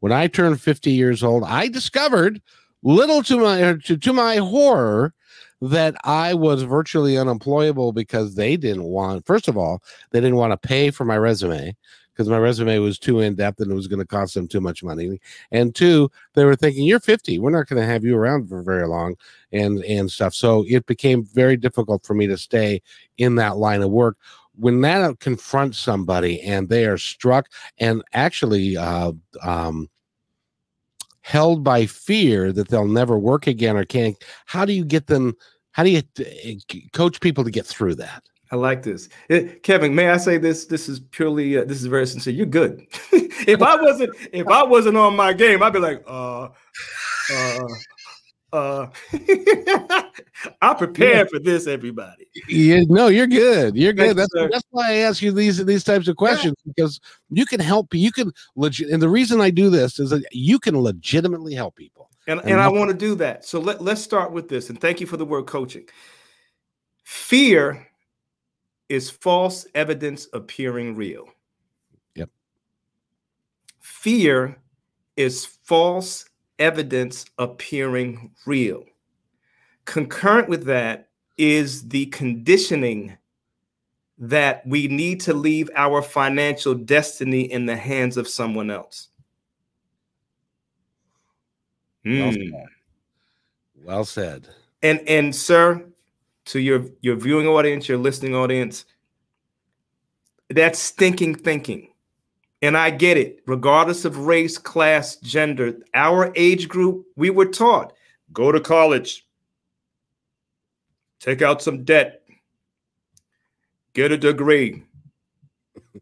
[0.00, 2.42] when i turned 50 years old i discovered
[2.82, 5.14] little to my to, to my horror
[5.60, 10.52] that I was virtually unemployable because they didn't want, first of all, they didn't want
[10.52, 11.74] to pay for my resume
[12.12, 14.60] because my resume was too in depth and it was going to cost them too
[14.60, 15.20] much money.
[15.52, 17.38] And two, they were thinking, "You're 50.
[17.38, 19.16] We're not going to have you around for very long,"
[19.52, 20.34] and and stuff.
[20.34, 22.82] So it became very difficult for me to stay
[23.18, 24.16] in that line of work.
[24.56, 27.46] when that confronts somebody and they are struck
[27.78, 29.88] and actually uh, um,
[31.28, 34.16] held by fear that they'll never work again or can't,
[34.46, 35.36] how do you get them?
[35.72, 36.54] How do you eh,
[36.94, 38.22] coach people to get through that?
[38.50, 39.94] I like this, it, eh, Kevin.
[39.94, 40.64] May I say this?
[40.64, 41.58] This is purely.
[41.58, 42.32] Uh, this is very sincere.
[42.32, 42.86] You're good.
[43.12, 46.44] if I wasn't, if I wasn't on my game, I'd be like, uh,
[47.30, 47.68] uh,
[48.52, 48.86] uh
[50.62, 51.24] I'm prepared yeah.
[51.24, 52.26] for this, everybody.
[52.48, 53.76] Yeah, no, you're good.
[53.76, 54.16] You're good.
[54.16, 56.72] That's, that's why I ask you these these types of questions yeah.
[56.74, 57.92] because you can help.
[57.92, 58.90] You can legit.
[58.90, 62.08] And the reason I do this is that you can legitimately help people.
[62.26, 63.44] And and, and I want to do that.
[63.44, 64.70] So let let's start with this.
[64.70, 65.86] And thank you for the word coaching.
[67.04, 67.86] Fear
[68.88, 71.28] is false evidence appearing real.
[72.14, 72.30] Yep.
[73.80, 74.56] Fear
[75.16, 76.26] is false
[76.58, 78.84] evidence appearing real.
[79.84, 83.16] Concurrent with that is the conditioning
[84.18, 89.08] that we need to leave our financial destiny in the hands of someone else.
[92.04, 92.20] Mm.
[92.20, 92.68] Well, said.
[93.84, 94.48] well said.
[94.82, 95.84] And and sir,
[96.46, 98.84] to your your viewing audience, your listening audience,
[100.50, 101.88] that's stinking thinking.
[102.60, 107.92] And I get it, regardless of race, class, gender, our age group, we were taught
[108.32, 109.26] go to college,
[111.20, 112.22] take out some debt,
[113.94, 114.82] get a degree,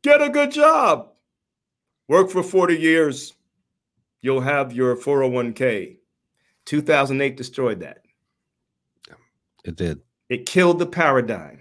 [0.02, 1.12] get a good job,
[2.08, 3.34] work for 40 years,
[4.22, 5.98] you'll have your 401k.
[6.64, 8.02] 2008 destroyed that.
[9.64, 10.00] It did.
[10.28, 11.60] It killed the paradigm.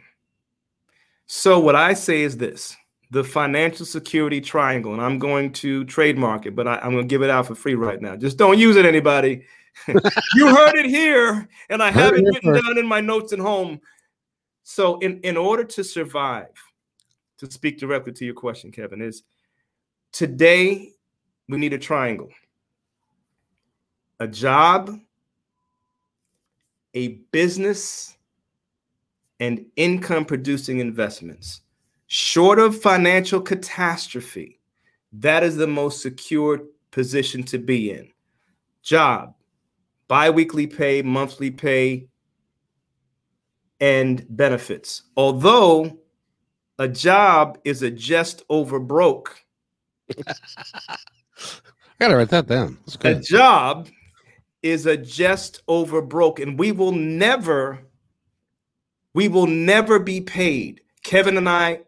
[1.27, 2.75] So, what I say is this
[3.15, 7.07] the financial security triangle, and I'm going to trademark it, but I, am going to
[7.07, 8.17] give it out for free right now.
[8.17, 9.45] Just don't use it, anybody.
[9.87, 13.79] you heard it here, and I have it written down in my notes at home.
[14.63, 16.49] So, in, in order to survive,
[17.37, 19.23] to speak directly to your question, Kevin, is
[20.11, 20.91] today
[21.47, 22.31] we need a triangle
[24.19, 24.91] a job,
[26.93, 28.17] a business,
[29.39, 31.61] and income producing investments.
[32.07, 34.59] Short of financial catastrophe,
[35.13, 38.09] that is the most secure position to be in.
[38.83, 39.33] Job,
[40.07, 42.07] biweekly pay, monthly pay,
[43.79, 45.03] and benefits.
[45.17, 45.99] Although
[46.77, 49.41] a job is a just over broke.
[50.17, 50.25] I
[51.99, 52.77] gotta write that down.
[53.01, 53.87] A job
[54.61, 57.79] is a just over broke, and we will never,
[59.13, 60.81] we will never be paid.
[61.03, 61.81] Kevin and I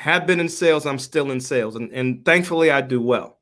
[0.00, 3.36] have been in sales, I'm still in sales, and, and thankfully I do well.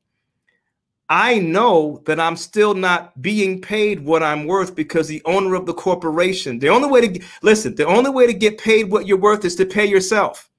[1.07, 5.65] I know that I'm still not being paid what I'm worth because the owner of
[5.65, 9.17] the corporation, the only way to listen, the only way to get paid what you're
[9.17, 10.49] worth is to pay yourself.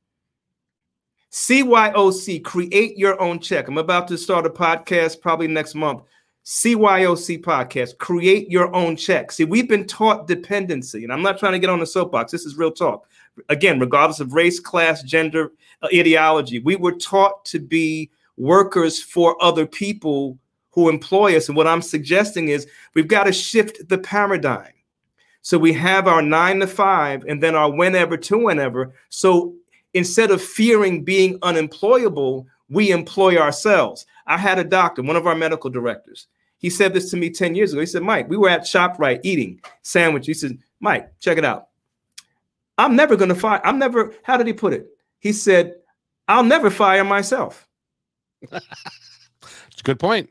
[1.32, 3.68] CYOC, create your own check.
[3.68, 6.05] I'm about to start a podcast probably next month.
[6.46, 9.32] CYOC podcast, create your own check.
[9.32, 12.32] See, we've been taught dependency, and I'm not trying to get on the soapbox.
[12.32, 13.07] This is real talk
[13.49, 15.53] again, regardless of race, class, gender,
[15.83, 20.39] uh, ideology, we were taught to be workers for other people
[20.70, 21.49] who employ us.
[21.49, 24.72] And what I'm suggesting is we've got to shift the paradigm.
[25.43, 28.95] So we have our nine to five and then our whenever to whenever.
[29.09, 29.55] So
[29.95, 34.07] instead of fearing being unemployable, we employ ourselves.
[34.26, 36.28] I had a doctor, one of our medical directors.
[36.59, 37.81] He said this to me 10 years ago.
[37.81, 40.26] He said, Mike, we were at ShopRite eating sandwich.
[40.26, 41.69] He said, Mike, check it out.
[42.81, 43.61] I'm never going to fire.
[43.62, 44.87] I'm never, how did he put it?
[45.18, 45.74] He said,
[46.28, 47.68] I'll never fire myself.
[49.70, 50.28] It's a good point.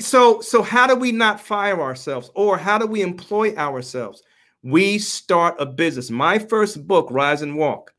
[0.00, 4.22] So, so how do we not fire ourselves or how do we employ ourselves?
[4.62, 6.10] We start a business.
[6.10, 7.94] My first book, Rise and Walk,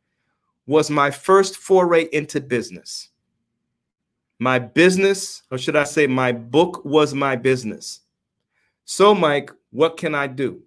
[0.68, 3.10] was my first foray into business.
[4.38, 8.02] My business, or should I say, my book was my business.
[8.86, 10.62] So, Mike, what can I do?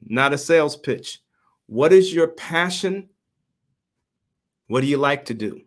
[0.00, 1.20] Not a sales pitch.
[1.66, 3.08] What is your passion?
[4.68, 5.62] What do you like to do?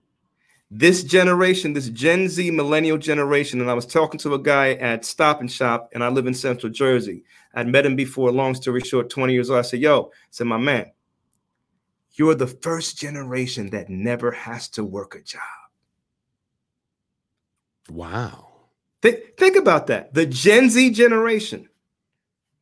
[0.71, 5.03] This generation, this Gen Z millennial generation, and I was talking to a guy at
[5.03, 7.23] Stop and Shop, and I live in Central Jersey.
[7.55, 9.59] I'd met him before, long story short, 20 years old.
[9.59, 10.91] I said, Yo, I said, my man,
[12.13, 15.41] you're the first generation that never has to work a job.
[17.89, 18.47] Wow.
[19.01, 20.13] Think, think about that.
[20.13, 21.68] The Gen Z generation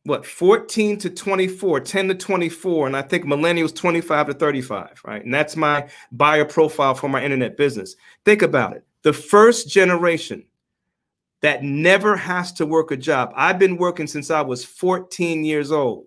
[0.04, 5.24] what 14 to 24 10 to 24 and i think millennials 25 to 35 right
[5.24, 10.44] and that's my buyer profile for my internet business think about it the first generation
[11.40, 15.72] that never has to work a job i've been working since i was 14 years
[15.72, 16.06] old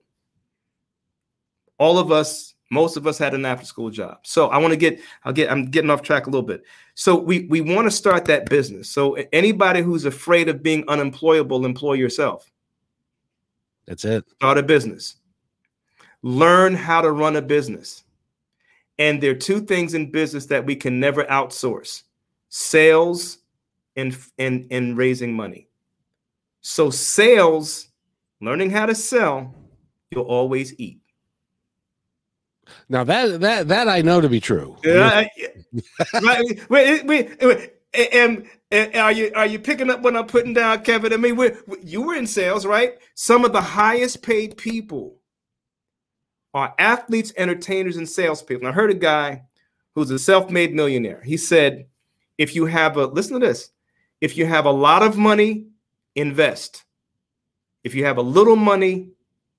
[1.77, 4.19] all of us Most of us had an after school job.
[4.23, 6.63] So I want to get, I'll get, I'm getting off track a little bit.
[6.95, 8.89] So we we want to start that business.
[8.89, 12.50] So anybody who's afraid of being unemployable, employ yourself.
[13.87, 14.25] That's it.
[14.37, 15.15] Start a business.
[16.21, 18.03] Learn how to run a business.
[18.99, 22.03] And there are two things in business that we can never outsource:
[22.49, 23.39] sales
[23.95, 25.67] and and and raising money.
[26.61, 27.87] So sales,
[28.39, 29.55] learning how to sell,
[30.11, 31.01] you'll always eat.
[32.89, 34.77] Now that that that I know to be true.
[34.83, 35.27] Yeah.
[36.69, 37.73] wait, wait.
[38.13, 41.13] And, and, are you are you picking up what I'm putting down, Kevin?
[41.13, 41.51] I mean, we
[41.83, 42.93] you were in sales, right?
[43.15, 45.17] Some of the highest paid people
[46.53, 48.67] are athletes, entertainers, and salespeople.
[48.67, 49.43] I heard a guy
[49.95, 51.21] who's a self-made millionaire.
[51.23, 51.87] He said,
[52.37, 53.71] if you have a listen to this,
[54.21, 55.67] if you have a lot of money,
[56.15, 56.83] invest.
[57.83, 59.09] If you have a little money,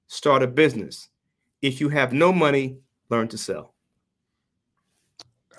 [0.06, 1.08] start a business.
[1.60, 2.78] If you have no money,
[3.10, 3.71] learn to sell.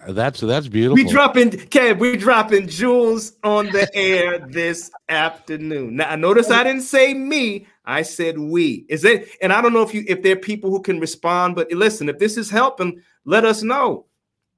[0.07, 0.95] That's that's beautiful.
[0.95, 5.97] We dropping Kev, we dropping jewels on the air this afternoon.
[5.97, 8.85] Now I notice I didn't say me, I said we.
[8.89, 11.55] Is it and I don't know if you if there are people who can respond,
[11.55, 14.05] but listen, if this is helping, let us know.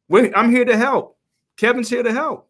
[0.07, 1.17] We're, I'm here to help.
[1.57, 2.49] Kevin's here to help.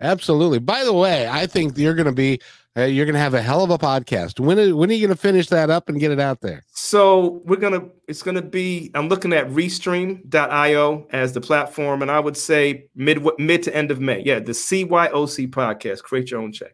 [0.00, 0.58] Absolutely.
[0.58, 2.40] By the way, I think you're going to be
[2.76, 4.40] uh, you're going to have a hell of a podcast.
[4.40, 6.62] When are, when are you going to finish that up and get it out there?
[6.72, 12.02] So we're going to it's going to be I'm looking at restream.io as the platform
[12.02, 14.22] and I would say mid mid to end of May.
[14.24, 16.72] Yeah, the CYOC podcast, create your own check.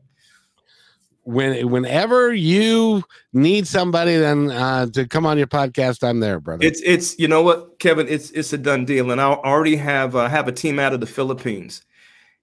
[1.24, 6.64] When whenever you need somebody then uh, to come on your podcast, I'm there, brother.
[6.64, 10.14] It's it's you know what, Kevin, it's it's a done deal and I already have
[10.14, 11.82] uh, have a team out of the Philippines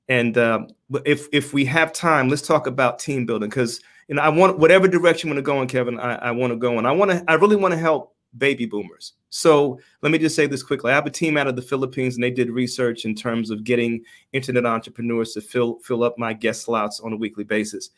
[0.07, 0.65] and uh,
[1.05, 4.59] if if we have time, let's talk about team building because you know I want
[4.59, 5.99] whatever direction I'm going to go in, Kevin.
[5.99, 6.85] I, I want to go in.
[6.85, 7.23] I want to.
[7.27, 9.13] I really want to help baby boomers.
[9.29, 10.91] So let me just say this quickly.
[10.91, 13.63] I have a team out of the Philippines, and they did research in terms of
[13.63, 17.89] getting internet entrepreneurs to fill fill up my guest slots on a weekly basis.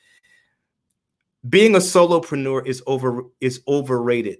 [1.49, 4.39] Being a solopreneur is over is overrated.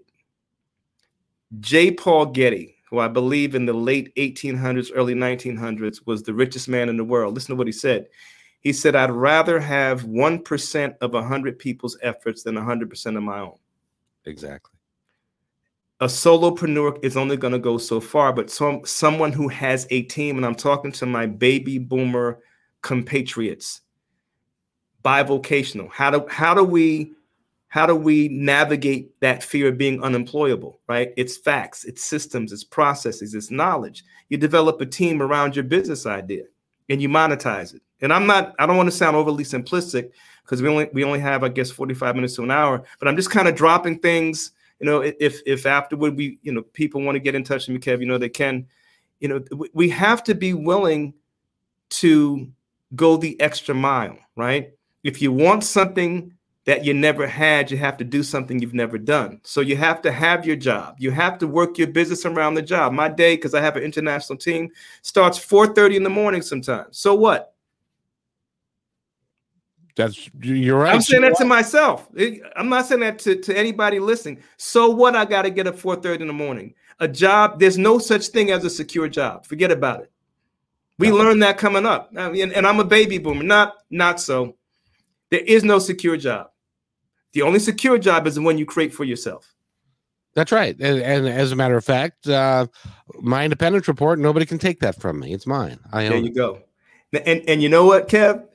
[1.60, 1.92] J.
[1.92, 6.90] Paul Getty, who I believe in the late 1800s, early 1900s, was the richest man
[6.90, 7.36] in the world.
[7.36, 8.08] Listen to what he said.
[8.68, 13.56] He said, I'd rather have 1% of 100 people's efforts than 100% of my own.
[14.26, 14.78] Exactly.
[16.02, 20.02] A solopreneur is only going to go so far, but some, someone who has a
[20.02, 22.40] team, and I'm talking to my baby boomer
[22.82, 23.84] compatriots,
[25.02, 25.90] bivocational.
[25.90, 27.14] How do, how do we
[27.70, 32.64] how do we navigate that fear of being unemployable right it's facts it's systems it's
[32.64, 36.44] processes it's knowledge you develop a team around your business idea
[36.88, 40.12] and you monetize it and i'm not i don't want to sound overly simplistic
[40.44, 43.16] because we only we only have i guess 45 minutes to an hour but i'm
[43.16, 47.16] just kind of dropping things you know if if afterward we you know people want
[47.16, 48.66] to get in touch with me kev you know they can
[49.20, 49.44] you know
[49.74, 51.14] we have to be willing
[51.90, 52.48] to
[52.96, 54.74] go the extra mile right
[55.04, 56.34] if you want something
[56.68, 59.40] that you never had, you have to do something you've never done.
[59.44, 60.96] So you have to have your job.
[61.00, 62.92] You have to work your business around the job.
[62.92, 64.70] My day, because I have an international team,
[65.02, 66.98] starts 4:30 in the morning sometimes.
[66.98, 67.54] So what?
[69.98, 70.94] That's you're right.
[70.94, 72.08] I'm saying that to myself.
[72.56, 74.44] I'm not saying that to, to anybody listening.
[74.58, 75.16] So what?
[75.16, 76.76] I got to get up 4:30 in the morning.
[77.00, 77.60] A job.
[77.60, 79.46] There's no such thing as a secure job.
[79.48, 80.12] Forget about it.
[81.00, 81.16] We no.
[81.16, 83.44] learned that coming up, I mean, and I'm a baby boomer.
[83.44, 84.56] Not not so.
[85.32, 86.52] There is no secure job.
[87.34, 89.54] The only secure job is the one you create for yourself.
[90.34, 90.76] That's right.
[90.80, 92.68] And, and as a matter of fact, uh,
[93.20, 95.34] my independence report, nobody can take that from me.
[95.34, 95.80] It's mine.
[95.92, 96.36] I there you it.
[96.36, 96.62] go.
[97.14, 98.47] And and you know what, Kev?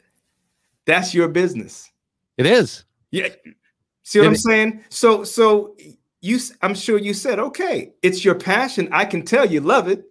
[0.87, 1.91] That's your business.
[2.39, 2.85] It is.
[3.11, 3.28] Yeah.
[4.03, 4.43] See what it I'm is.
[4.43, 4.85] saying?
[4.89, 5.76] So so
[6.20, 8.89] you I'm sure you said, okay, it's your passion.
[8.93, 10.05] I can tell you love it.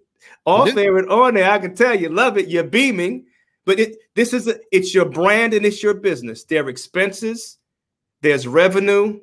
[0.45, 2.47] Off there and on there, I can tell you love it.
[2.47, 3.25] You're beaming.
[3.65, 6.43] But it this is a, it's your brand and it's your business.
[6.43, 7.57] There are expenses,
[8.21, 9.19] there's revenue,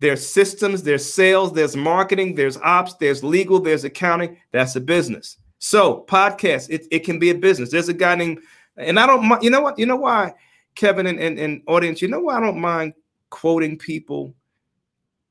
[0.00, 4.38] there's systems, there's sales, there's marketing, there's ops, there's legal, there's accounting.
[4.52, 5.38] That's a business.
[5.58, 7.70] So, podcast, it, it can be a business.
[7.70, 8.40] There's a guy named,
[8.76, 10.34] and I don't, you know what, you know why,
[10.78, 12.94] Kevin and, and, and audience, you know why I don't mind
[13.30, 14.32] quoting people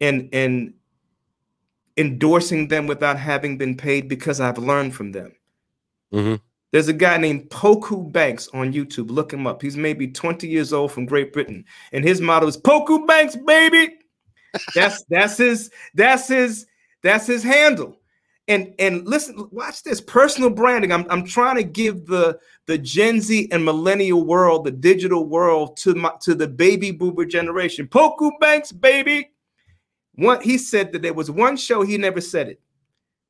[0.02, 0.74] and and
[1.96, 5.32] endorsing them without having been paid because I've learned from them.
[6.14, 6.36] Mm-hmm.
[6.72, 9.10] There's a guy named Poku Banks on YouTube.
[9.10, 9.62] Look him up.
[9.62, 11.64] He's maybe 20 years old from Great Britain.
[11.94, 13.96] And his motto is Poku Banks, baby.
[14.76, 16.66] That's that's his that's his
[17.04, 18.00] that's his handle.
[18.48, 20.92] And and listen, watch this personal branding.
[20.92, 25.78] I'm, I'm trying to give the the Gen Z and millennial world, the digital world,
[25.78, 27.88] to my to the baby boomer generation.
[27.88, 29.32] Poku Banks, baby.
[30.16, 32.62] One he said that there was one show he never said it.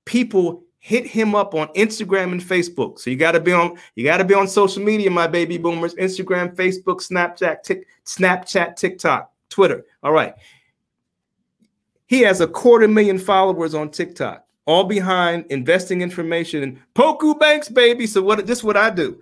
[0.05, 2.97] People hit him up on Instagram and Facebook.
[2.97, 5.57] So you got to be on you got to be on social media, my baby
[5.57, 5.93] boomers.
[5.95, 9.85] Instagram, Facebook, Snapchat, Tik, Snapchat, TikTok, Twitter.
[10.01, 10.33] All right.
[12.07, 17.69] He has a quarter million followers on TikTok, all behind investing information and Poku Banks,
[17.69, 18.05] baby.
[18.05, 19.19] So what this is what I do.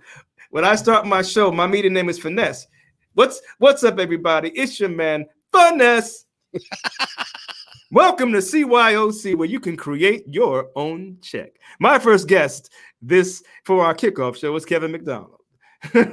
[0.50, 2.66] When I start my show, my media name is Finesse.
[3.14, 4.50] What's what's up, everybody?
[4.50, 6.26] It's your man, Finesse.
[7.92, 11.52] Welcome to CYOC, where you can create your own check.
[11.78, 15.40] My first guest this for our kickoff show was Kevin McDonald.
[15.94, 16.08] well,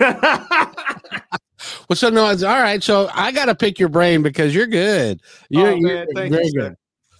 [1.95, 2.83] so no, it's all right.
[2.83, 5.21] So I got to pick your brain because you're good.
[5.49, 6.75] You're, oh, man, you're very you, good.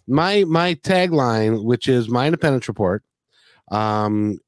[0.08, 3.04] My my tagline, which is my independence report,
[3.72, 4.39] um,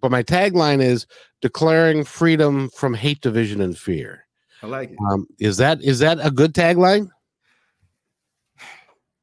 [0.00, 1.06] but my tagline is
[1.40, 4.26] declaring freedom from hate, division, and fear.
[4.62, 4.98] I like it.
[5.10, 7.10] Um, is that is that a good tagline?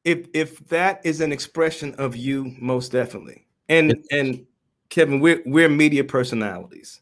[0.04, 3.46] if if that is an expression of you, most definitely.
[3.68, 4.46] And and
[4.88, 7.00] Kevin, we're we're media personalities.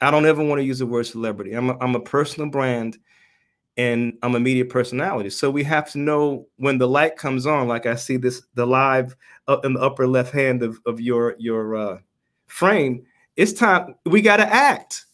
[0.00, 1.52] I don't ever want to use the word celebrity.
[1.52, 2.98] I'm a, I'm a personal brand,
[3.80, 5.30] and I'm a media personality.
[5.30, 7.66] So we have to know when the light comes on.
[7.66, 9.16] Like I see this the live
[9.48, 11.98] up in the upper left hand of of your your uh,
[12.46, 13.06] frame.
[13.36, 15.06] It's time we got to act.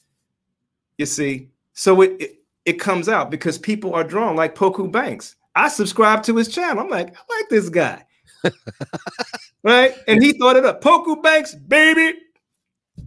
[0.98, 2.32] You see, so it, it
[2.64, 5.36] it comes out because people are drawn like Poku Banks.
[5.54, 6.82] I subscribe to his channel.
[6.82, 8.04] I'm like, I like this guy.
[9.62, 9.94] right?
[10.08, 10.82] And he thought it up.
[10.82, 12.18] Poku Banks, baby.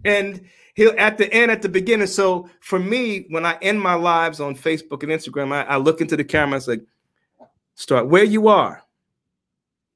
[0.06, 0.40] And
[0.74, 2.06] he'll at the end, at the beginning.
[2.06, 6.00] So for me, when I end my lives on Facebook and Instagram, I, I look
[6.00, 6.80] into the camera and say,
[7.74, 8.82] start where you are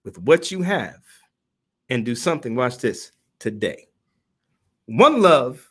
[0.04, 1.00] with what you have
[1.88, 2.54] and do something.
[2.54, 3.88] Watch this today.
[4.86, 5.66] One love,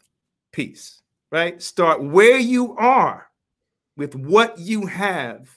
[0.52, 1.02] peace,
[1.32, 1.62] right?
[1.62, 3.28] Start where you are
[3.96, 5.50] with what you have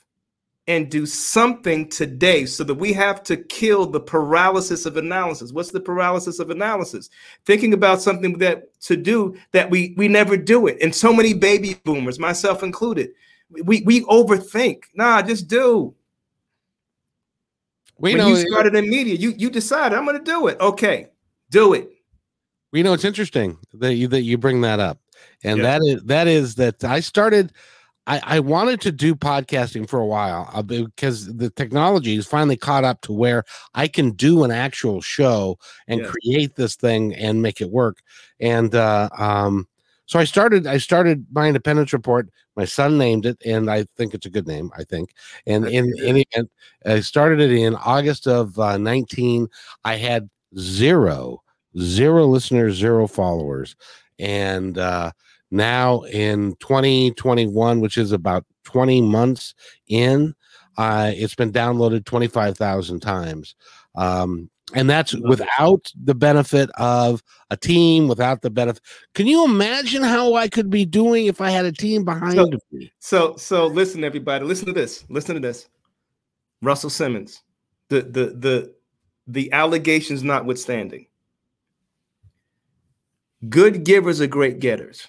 [0.69, 5.53] and do something today so that we have to kill the paralysis of analysis.
[5.53, 7.09] What's the paralysis of analysis?
[7.45, 10.79] Thinking about something that to do that we we never do it.
[10.83, 13.11] And so many baby boomers, myself included,
[13.51, 14.85] we we overthink.
[14.95, 15.95] Nah, just do.
[17.99, 20.61] We when know you started in media, you you decided I'm going to do it.
[20.61, 21.09] Okay,
[21.51, 21.91] do it.
[22.73, 24.99] We know it's interesting that you that you bring that up,
[25.45, 25.63] and yeah.
[25.63, 27.53] that is that is that I started
[28.07, 32.57] I, I wanted to do podcasting for a while uh, because the technology is finally
[32.57, 33.45] caught up to where
[33.75, 36.09] I can do an actual show and yeah.
[36.09, 37.99] create this thing and make it work.
[38.39, 39.67] And uh, um,
[40.07, 40.67] so I started.
[40.67, 42.31] I started my independence report.
[42.55, 44.71] My son named it, and I think it's a good name.
[44.77, 45.11] I think.
[45.47, 46.51] And in any event,
[46.85, 49.49] I started it in August of uh, 19.
[49.85, 51.43] I had zero,
[51.79, 53.75] zero listeners, zero followers,
[54.21, 55.11] and uh,
[55.51, 59.55] now in 2021, which is about 20 months
[59.89, 60.35] in,
[60.77, 63.55] uh, it's been downloaded 25,000 times.
[63.95, 68.83] Um, and that's without the benefit of a team, without the benefit.
[69.15, 72.51] Can you imagine how I could be doing if I had a team behind so,
[72.73, 72.93] me?
[72.99, 75.05] So, so listen, everybody, listen to this.
[75.09, 75.69] Listen to this.
[76.63, 77.43] Russell Simmons,
[77.91, 78.75] the the the
[79.29, 81.07] the allegations notwithstanding,
[83.49, 85.07] good givers are great getters.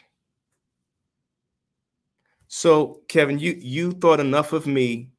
[2.48, 5.10] So, Kevin, you you thought enough of me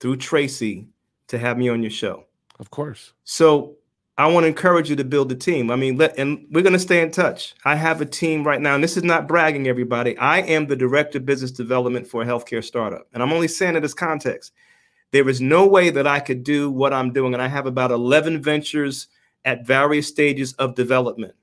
[0.00, 0.88] through Tracy
[1.28, 2.24] to have me on your show.
[2.58, 3.12] Of course.
[3.24, 3.76] So,
[4.18, 5.70] I want to encourage you to build a team.
[5.70, 7.54] I mean, let, and we're going to stay in touch.
[7.66, 10.16] I have a team right now, and this is not bragging, everybody.
[10.16, 13.76] I am the director of business development for a healthcare startup, and I'm only saying
[13.76, 14.52] it as context.
[15.12, 17.90] There is no way that I could do what I'm doing, and I have about
[17.90, 19.08] 11 ventures
[19.44, 21.34] at various stages of development.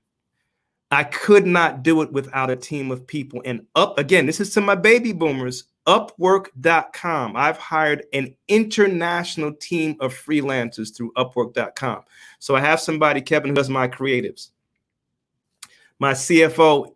[0.94, 3.42] I could not do it without a team of people.
[3.46, 7.36] And up again, this is to my baby boomers, upwork.com.
[7.36, 12.04] I've hired an international team of freelancers through upwork.com.
[12.40, 14.50] So I have somebody, Kevin, who does my creatives.
[16.00, 16.94] My CFO,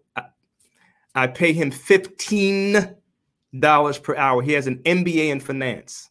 [1.15, 4.41] I pay him $15 per hour.
[4.41, 6.09] He has an MBA in finance.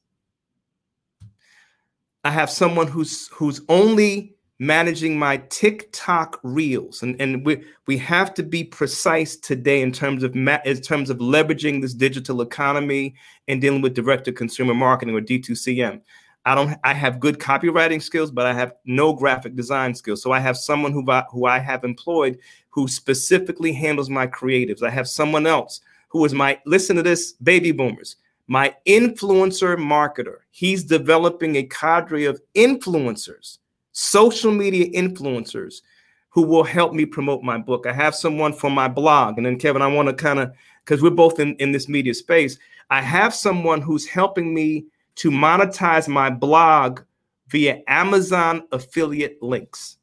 [2.24, 7.02] I have someone who's who's only managing my TikTok reels.
[7.02, 11.10] And, and we, we have to be precise today in terms of ma- in terms
[11.10, 13.14] of leveraging this digital economy
[13.48, 16.00] and dealing with direct to consumer marketing or D2CM.
[16.46, 20.22] I don't I have good copywriting skills, but I have no graphic design skills.
[20.22, 22.38] So I have someone who who I have employed
[22.70, 24.82] who specifically handles my creatives.
[24.82, 28.16] I have someone else who is my listen to this baby boomers
[28.48, 30.38] my influencer marketer.
[30.50, 33.58] He's developing a cadre of influencers
[33.98, 35.80] social media influencers
[36.28, 37.86] who will help me promote my book.
[37.86, 39.38] I have someone for my blog.
[39.38, 40.52] And then, Kevin, I want to kind of,
[40.84, 42.58] because we're both in, in this media space,
[42.90, 44.84] I have someone who's helping me
[45.14, 47.00] to monetize my blog
[47.48, 49.96] via Amazon affiliate links.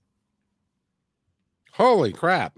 [1.71, 2.57] Holy crap!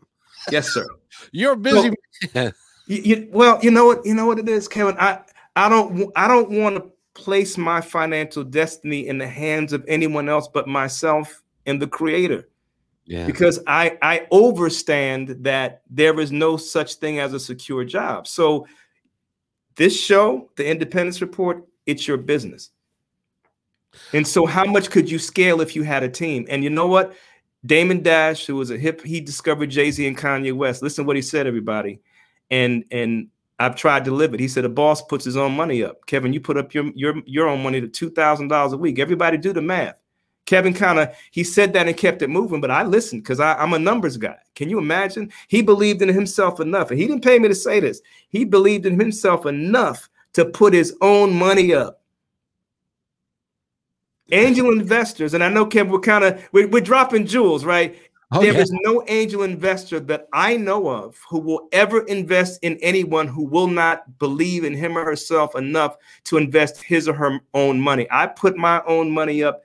[0.52, 0.86] Yes, sir.
[1.34, 1.92] You're busy.
[2.32, 2.52] So,
[2.88, 4.06] you, you, well, you know what?
[4.06, 4.96] You know what it is, Kevin.
[5.00, 5.20] I
[5.58, 10.30] I don't I don't want to place my financial destiny in the hands of anyone
[10.30, 12.48] else but myself and the Creator.
[13.06, 13.26] Yeah.
[13.26, 18.28] Because I I overstand that there is no such thing as a secure job.
[18.28, 18.68] So
[19.76, 22.72] this show, the Independence Report, it's your business.
[24.14, 26.46] And so, how much could you scale if you had a team?
[26.50, 27.14] And you know what?
[27.66, 30.84] Damon Dash, who was a hip, he discovered Jay Z and Kanye West.
[30.84, 32.02] Listen to what he said, everybody.
[32.52, 34.40] And and I've tried to live it.
[34.40, 36.06] He said a boss puts his own money up.
[36.08, 39.00] Kevin, you put up your your your own money to two thousand dollars a week.
[39.00, 40.02] Everybody do the math.
[40.46, 43.74] Kevin kind of he said that and kept it moving, but I listened because I'm
[43.74, 44.38] a numbers guy.
[44.54, 45.32] Can you imagine?
[45.48, 48.02] He believed in himself enough, and he didn't pay me to say this.
[48.30, 52.02] He believed in himself enough to put his own money up.
[54.32, 57.96] Angel investors, and I know Kevin, we're kind of we're, we're, dropping jewels, right?
[58.32, 58.60] Oh, there yeah.
[58.60, 63.44] is no angel investor that I know of who will ever invest in anyone who
[63.44, 68.08] will not believe in him or herself enough to invest his or her own money.
[68.10, 69.64] I put my own money up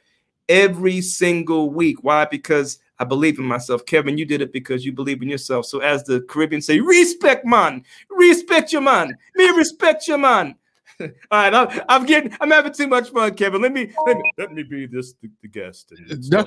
[0.49, 2.03] every single week.
[2.03, 2.27] Why?
[2.27, 3.87] Because I believe in myself.
[3.87, 5.65] Kevin, you did it because you believe in yourself.
[5.65, 10.55] So as the Caribbean say, respect man, respect your man, me respect your man.
[11.31, 13.63] All right, I'm, I'm, getting, I'm having too much fun, Kevin.
[13.63, 15.93] Let me, let me, let me be this the, the guest.
[16.31, 16.47] no,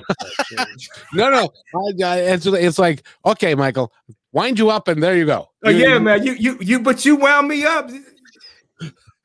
[1.14, 1.52] no, no.
[1.74, 3.92] I, I, it's, it's like, okay, Michael,
[4.32, 5.50] wind you up, and there you go.
[5.64, 6.24] Oh yeah, man.
[6.24, 7.90] You, you, you, but you wound me up.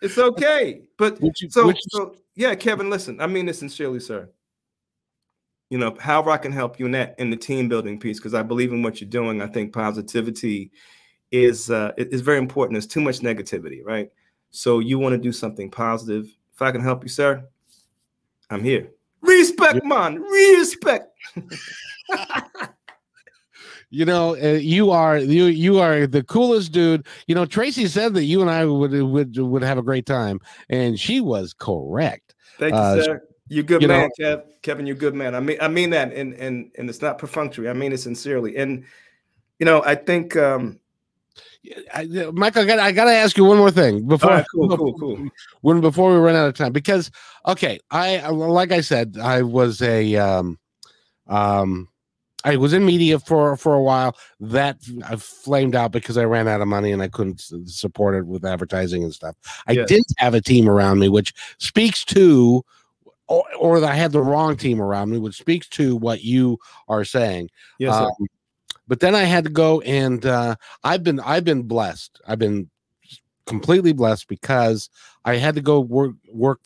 [0.02, 2.90] It's okay, but you, so, so, yeah, Kevin.
[2.90, 4.30] Listen, I mean this sincerely, sir
[5.70, 8.34] you know, however I can help you in that in the team building piece, because
[8.34, 9.42] I believe in what you're doing.
[9.42, 10.72] I think positivity
[11.32, 12.74] is uh, is very important.
[12.74, 14.10] There's too much negativity, right?
[14.52, 16.26] So you want to do something positive.
[16.54, 17.44] If I can help you, sir,
[18.50, 18.90] I'm here.
[19.22, 20.22] Respect, man.
[20.22, 21.08] Respect.
[23.90, 27.06] you know, uh, you are you you are the coolest dude.
[27.28, 30.40] You know, Tracy said that you and I would would would have a great time,
[30.70, 32.36] and she was correct.
[32.58, 33.22] Thank you, uh, sir.
[33.50, 34.44] You're good you man, know, Kev.
[34.62, 34.86] Kevin.
[34.86, 35.36] You're good man.
[35.36, 37.70] I mean, I mean that, and and and it's not perfunctory.
[37.70, 38.58] I mean it sincerely.
[38.58, 38.86] And
[39.60, 40.80] you know, I think, um,
[41.94, 44.30] I, Michael, I got I got to ask you one more thing before.
[44.30, 45.30] Right, cool, cool, cool.
[45.62, 47.12] When before we run out of time, because
[47.46, 50.58] okay, I like I said, I was a um,
[51.28, 51.90] um,
[52.46, 54.16] I was in media for for a while.
[54.40, 58.26] That I flamed out because I ran out of money and I couldn't support it
[58.26, 59.36] with advertising and stuff.
[59.68, 59.90] I yes.
[59.90, 62.64] didn't have a team around me, which speaks to
[63.28, 66.58] or, or I had the wrong team around me, which speaks to what you
[66.88, 67.50] are saying.
[67.78, 67.94] Yes.
[67.94, 68.12] Um,
[68.90, 72.20] but then I had to go and uh, I've been I've been blessed.
[72.28, 72.70] I've been
[73.46, 74.90] completely blessed because
[75.24, 76.60] I had to go work work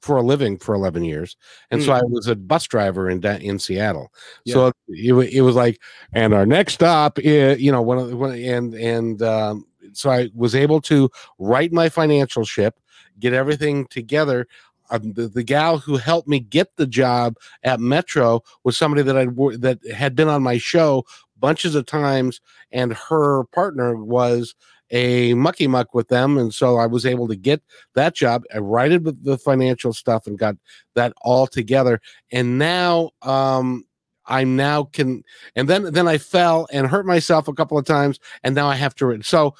[0.00, 1.36] for a living for 11 years
[1.70, 1.84] and mm.
[1.84, 4.10] so i was a bus driver in in seattle
[4.46, 4.54] yeah.
[4.54, 5.78] so it, it was like
[6.14, 10.08] and our next stop is you know one of the one, and and um, so
[10.08, 12.80] i was able to write my financial ship
[13.18, 14.46] get everything together
[14.90, 19.16] um, the, the gal who helped me get the job at Metro was somebody that
[19.16, 19.26] I
[19.58, 21.04] that had been on my show
[21.40, 24.54] bunches of times, and her partner was
[24.90, 27.62] a mucky muck with them, and so I was able to get
[27.94, 28.42] that job.
[28.54, 30.56] I righted with the financial stuff and got
[30.94, 32.00] that all together,
[32.32, 33.84] and now um,
[34.26, 35.22] I now can.
[35.54, 38.76] And then then I fell and hurt myself a couple of times, and now I
[38.76, 39.22] have to.
[39.22, 39.54] So,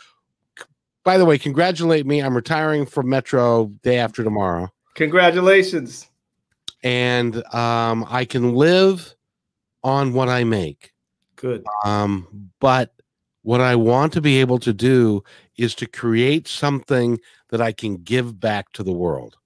[1.04, 2.20] by the way, congratulate me.
[2.20, 4.72] I'm retiring from Metro day after tomorrow.
[4.94, 6.08] Congratulations.
[6.82, 9.14] And um, I can live
[9.82, 10.92] on what I make.
[11.40, 11.64] Good.
[11.84, 12.92] Um, but
[13.42, 15.24] what I want to be able to do
[15.56, 17.18] is to create something
[17.48, 19.38] that I can give back to the world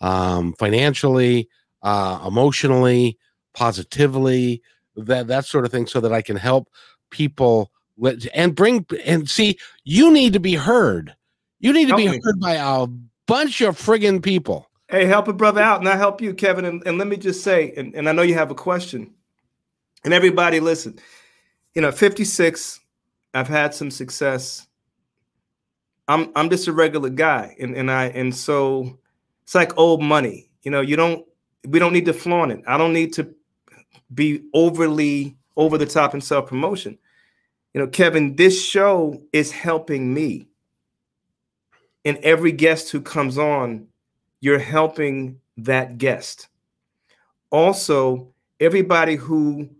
[0.00, 1.48] um, financially,
[1.82, 3.18] uh, emotionally,
[3.54, 4.62] positively,
[4.96, 6.70] that, that sort of thing, so that I can help
[7.10, 11.14] people let, and bring and see you need to be heard.
[11.60, 12.20] You need to help be me.
[12.24, 12.86] heard by a
[13.26, 14.70] bunch of friggin' people.
[14.88, 16.64] Hey, help a brother out, and I help you, Kevin.
[16.64, 19.14] And, and let me just say, and, and I know you have a question.
[20.04, 20.98] And everybody, listen.
[21.74, 22.80] You know, 56,
[23.34, 24.66] I've had some success.
[26.08, 28.98] I'm I'm just a regular guy, and and I and so
[29.44, 30.50] it's like old money.
[30.62, 31.24] You know, you don't
[31.66, 32.62] we don't need to flaunt it.
[32.66, 33.34] I don't need to
[34.12, 36.98] be overly over the top in self promotion.
[37.72, 40.48] You know, Kevin, this show is helping me.
[42.04, 43.86] And every guest who comes on
[44.42, 46.48] you're helping that guest.
[47.50, 49.70] Also, everybody who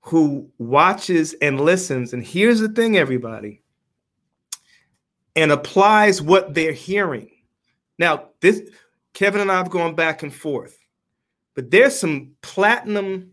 [0.00, 3.62] who watches and listens and here's the thing everybody
[5.36, 7.30] and applies what they're hearing.
[7.98, 8.62] Now, this
[9.14, 10.78] Kevin and I have gone back and forth.
[11.54, 13.32] But there's some platinum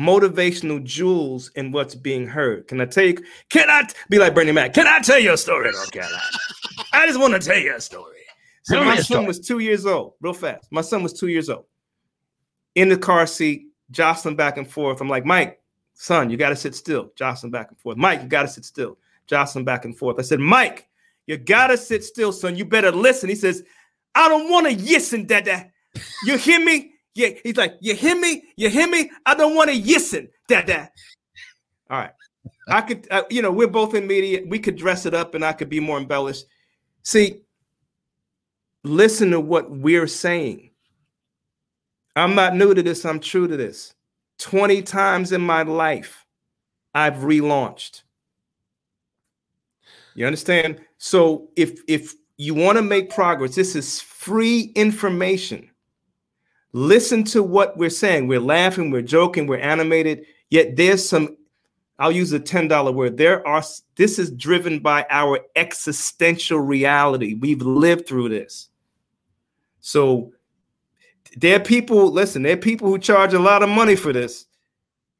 [0.00, 2.66] motivational jewels in what's being heard.
[2.68, 3.18] Can I tell you?
[3.50, 4.72] Can I be like Bernie Mac?
[4.72, 5.70] Can I tell you a story?
[6.92, 7.06] I?
[7.06, 8.16] Just want to tell you a story.
[8.62, 9.26] So Tell my son story.
[9.26, 10.68] was two years old, real fast.
[10.70, 11.64] My son was two years old.
[12.74, 15.00] In the car seat, jostling back and forth.
[15.00, 15.57] I'm like, Mike,
[15.98, 17.12] son, you got to sit still.
[17.16, 17.98] Jostling back and forth.
[17.98, 18.96] Mike, you got to sit still.
[19.26, 20.16] Jostling back and forth.
[20.18, 20.88] I said, Mike,
[21.26, 22.56] you got to sit still, son.
[22.56, 23.28] You better listen.
[23.28, 23.64] He says,
[24.14, 25.70] I don't want to listen, dada.
[26.24, 26.92] You hear me?
[27.14, 27.30] Yeah.
[27.42, 28.44] He's like, you hear me?
[28.56, 29.10] You hear me?
[29.26, 30.90] I don't want to listen, dada.
[31.90, 32.12] All right.
[32.68, 34.42] I could, uh, you know, we're both in media.
[34.46, 36.46] We could dress it up and I could be more embellished.
[37.02, 37.42] See,
[38.84, 40.70] listen to what we're saying.
[42.14, 43.94] I'm not new to this, I'm true to this.
[44.38, 46.24] 20 times in my life,
[46.94, 48.02] I've relaunched.
[50.14, 50.80] You understand?
[50.98, 55.70] So if if you want to make progress, this is free information.
[56.72, 58.26] Listen to what we're saying.
[58.26, 61.36] We're laughing, we're joking, we're animated, yet there's some
[62.00, 63.16] I'll use a $10 word.
[63.16, 63.62] There are
[63.96, 67.34] this is driven by our existential reality.
[67.34, 68.68] We've lived through this.
[69.80, 70.32] So
[71.40, 74.46] there are people, listen, there are people who charge a lot of money for this.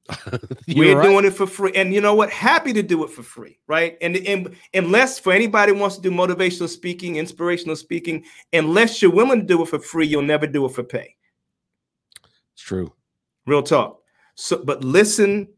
[0.74, 1.04] We're right.
[1.04, 1.72] doing it for free.
[1.74, 2.30] And you know what?
[2.30, 3.96] Happy to do it for free, right?
[4.00, 9.12] And, and unless for anybody who wants to do motivational speaking, inspirational speaking, unless you're
[9.12, 11.14] willing to do it for free, you'll never do it for pay.
[12.54, 12.92] It's true.
[13.46, 14.00] Real talk.
[14.34, 15.48] So, but listen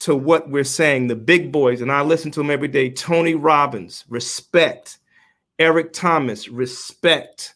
[0.00, 1.06] to what we're saying.
[1.06, 2.90] The big boys, and I listen to them every day.
[2.90, 4.98] Tony Robbins, respect.
[5.58, 7.54] Eric Thomas, respect.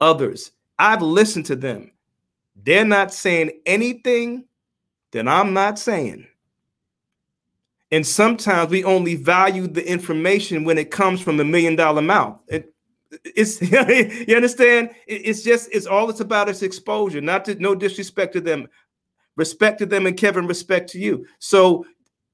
[0.00, 1.92] Others, I've listened to them.
[2.56, 4.46] They're not saying anything
[5.12, 6.26] that I'm not saying.
[7.92, 12.40] And sometimes we only value the information when it comes from a million dollar mouth.
[12.48, 12.72] It,
[13.24, 13.60] it's
[14.28, 14.90] you understand?
[15.06, 17.20] It- it's just it's all it's about is exposure.
[17.20, 18.68] Not to no disrespect to them,
[19.36, 21.26] respect to them, and Kevin, respect to you.
[21.40, 21.84] So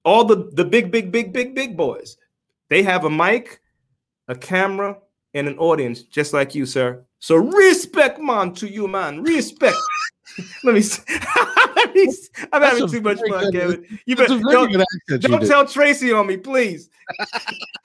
[0.05, 2.19] all the the big, big, big, big, big boys,
[2.69, 3.61] they have a mic,
[4.29, 4.99] a camera,
[5.37, 7.05] and an audience, just like you, sir.
[7.21, 9.23] So respect, man, to you, man.
[9.23, 9.77] Respect.
[10.65, 10.81] Let me.
[10.81, 11.05] s-
[11.77, 14.01] Let me s- I'm That's having too much fun, good- Kevin.
[14.07, 15.49] You better don't, you don't did.
[15.49, 16.91] tell Tracy on me, please.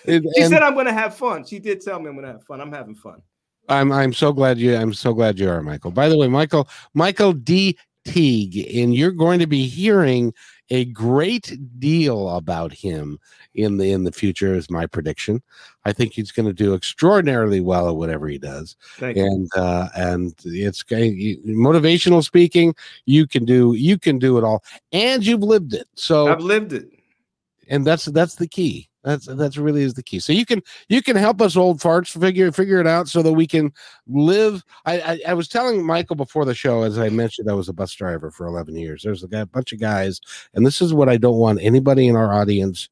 [0.06, 1.46] She said I'm going to have fun.
[1.46, 2.60] She did tell me I'm going to have fun.
[2.60, 3.22] I'm having fun.
[3.70, 5.90] I'm I'm so glad you I'm so glad you are, Michael.
[5.90, 7.78] By the way, Michael Michael D.
[8.04, 10.32] Teague, and you're going to be hearing
[10.70, 13.18] a great deal about him
[13.54, 15.42] in the in the future, is my prediction.
[15.84, 18.76] I think he's going to do extraordinarily well at whatever he does.
[18.96, 22.74] Thank and uh and it's motivational speaking
[23.06, 26.72] you can do you can do it all and you've lived it so I've lived
[26.72, 26.88] it.
[27.68, 30.18] and that's that's the key that's that's really is the key.
[30.18, 33.32] So you can you can help us old farts figure figure it out so that
[33.32, 33.72] we can
[34.08, 34.64] live.
[34.86, 37.72] I i, I was telling michael before the show as i mentioned i was a
[37.72, 39.02] bus driver for 11 years.
[39.02, 40.20] There's a guy, bunch of guys
[40.54, 42.88] and this is what i don't want anybody in our audience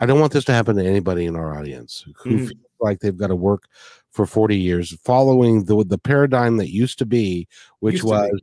[0.00, 2.46] i don't want this to happen to anybody in our audience who Mhm.
[2.48, 3.64] feels like they've got to work
[4.10, 7.46] for 40 years following the the paradigm that used to be
[7.80, 8.40] which Used was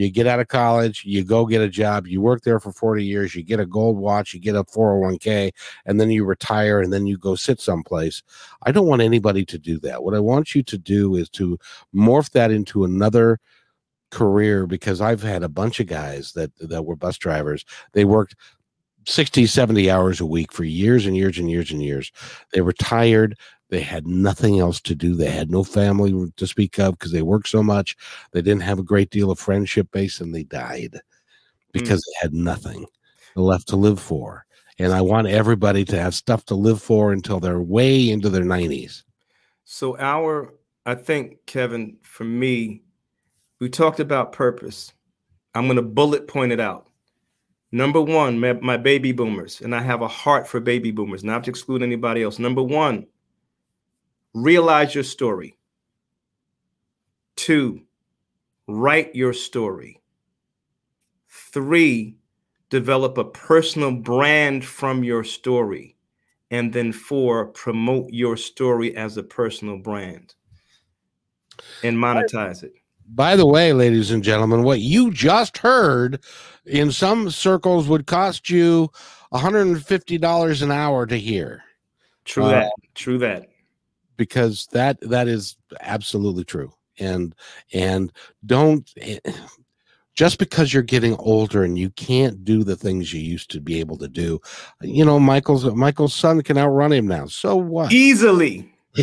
[0.00, 3.04] you get out of college, you go get a job, you work there for 40
[3.04, 5.52] years, you get a gold watch, you get a 401k,
[5.84, 8.22] and then you retire and then you go sit someplace.
[8.62, 10.02] I don't want anybody to do that.
[10.02, 11.58] What I want you to do is to
[11.94, 13.38] morph that into another
[14.10, 17.64] career because I've had a bunch of guys that that were bus drivers.
[17.92, 18.34] They worked
[19.06, 22.12] 60, 70 hours a week for years and years and years and years.
[22.52, 23.36] They retired.
[23.70, 25.14] They had nothing else to do.
[25.14, 27.96] They had no family to speak of because they worked so much.
[28.32, 31.00] They didn't have a great deal of friendship base and they died mm.
[31.72, 32.86] because they had nothing
[33.36, 34.44] left to live for.
[34.78, 38.44] And I want everybody to have stuff to live for until they're way into their
[38.44, 39.04] 90s.
[39.64, 40.54] So our,
[40.84, 42.82] I think, Kevin, for me,
[43.60, 44.92] we talked about purpose.
[45.54, 46.88] I'm going to bullet point it out.
[47.72, 51.44] Number one, my, my baby boomers, and I have a heart for baby boomers, not
[51.44, 52.40] to exclude anybody else.
[52.40, 53.06] Number one,
[54.34, 55.56] realize your story.
[57.36, 57.82] Two,
[58.66, 60.02] write your story.
[61.28, 62.16] Three,
[62.68, 65.96] develop a personal brand from your story.
[66.50, 70.34] And then four, promote your story as a personal brand
[71.82, 72.72] and monetize it.
[73.12, 76.22] By the way, ladies and gentlemen, what you just heard
[76.64, 78.90] in some circles would cost you
[79.32, 81.62] $150 an hour to hear
[82.24, 82.72] True Uh, that.
[82.94, 83.48] True that.
[84.20, 86.70] Because that that is absolutely true.
[86.98, 87.34] And
[87.72, 88.12] and
[88.44, 89.18] don't eh,
[90.14, 93.80] just because you're getting older and you can't do the things you used to be
[93.80, 94.38] able to do.
[94.82, 97.24] You know, Michael's Michael's son can outrun him now.
[97.28, 97.92] So what?
[97.92, 98.70] Easily.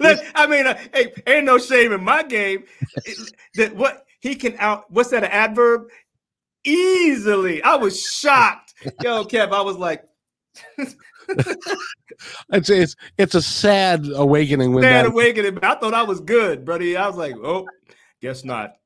[0.00, 2.62] Look, I mean, uh, hey, ain't no shame in my game.
[3.04, 4.88] It- that what he can out.
[4.92, 5.24] What's that?
[5.24, 5.88] An adverb?
[6.62, 7.60] Easily.
[7.64, 8.74] I was shocked.
[9.02, 10.04] Yo, Kev, I was like.
[12.52, 14.72] it's, it's it's a sad awakening.
[14.74, 15.58] When sad that, awakening.
[15.62, 16.96] I thought I was good, buddy.
[16.96, 17.66] I was like, oh,
[18.20, 18.76] guess not.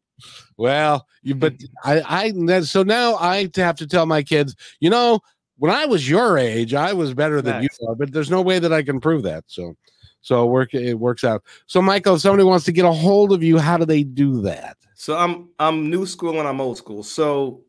[0.56, 5.20] Well, you but I I so now I have to tell my kids, you know,
[5.58, 7.78] when I was your age, I was better than nice.
[7.80, 9.44] you are, but there's no way that I can prove that.
[9.46, 9.74] So
[10.20, 11.42] so work it works out.
[11.66, 14.42] So Michael, if somebody wants to get a hold of you, how do they do
[14.42, 14.76] that?
[14.94, 17.02] So I'm I'm new school and I'm old school.
[17.02, 17.62] So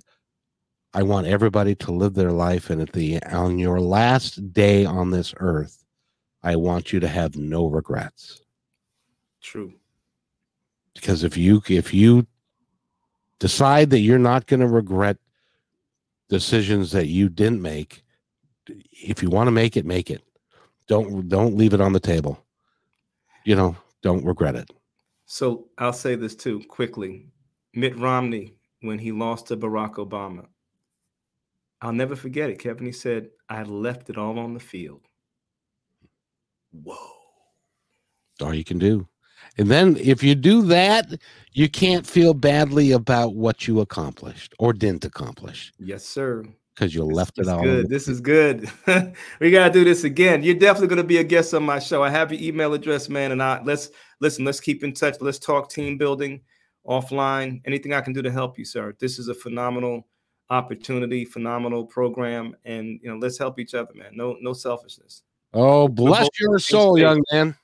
[0.93, 5.09] I want everybody to live their life, and at the on your last day on
[5.09, 5.83] this earth,
[6.43, 8.41] I want you to have no regrets.
[9.41, 9.73] True.
[10.93, 12.27] Because if you if you
[13.39, 15.17] decide that you're not going to regret
[16.29, 18.03] decisions that you didn't make,
[18.91, 20.23] if you want to make it, make it.
[20.87, 22.43] Don't don't leave it on the table
[23.47, 24.69] you know, don't regret it.
[25.25, 27.27] So I'll say this too quickly.
[27.73, 30.47] Mitt Romney, when he lost to Barack Obama,
[31.81, 32.85] I'll never forget it, Kevin.
[32.85, 35.07] He said, I left it all on the field.
[36.73, 36.97] Whoa.
[38.41, 39.07] All you can do.
[39.57, 41.07] And then if you do that,
[41.53, 45.71] you can't feel badly about what you accomplished or didn't accomplish.
[45.79, 46.43] Yes, sir
[46.77, 47.63] because you left it all.
[47.63, 47.89] Good.
[47.89, 48.69] This is good.
[49.39, 50.43] we gotta do this again.
[50.43, 52.03] You're definitely gonna be a guest on my show.
[52.03, 54.45] I have your email address, man, and I let's listen.
[54.45, 55.15] Let's keep in touch.
[55.19, 56.41] Let's talk team building
[56.85, 57.61] offline.
[57.65, 58.95] Anything I can do to help you, sir.
[58.99, 60.07] This is a phenomenal
[60.49, 64.11] opportunity, phenomenal program, and you know, let's help each other, man.
[64.13, 65.23] No, no selfishness.
[65.53, 67.55] Oh, bless your soul, young man.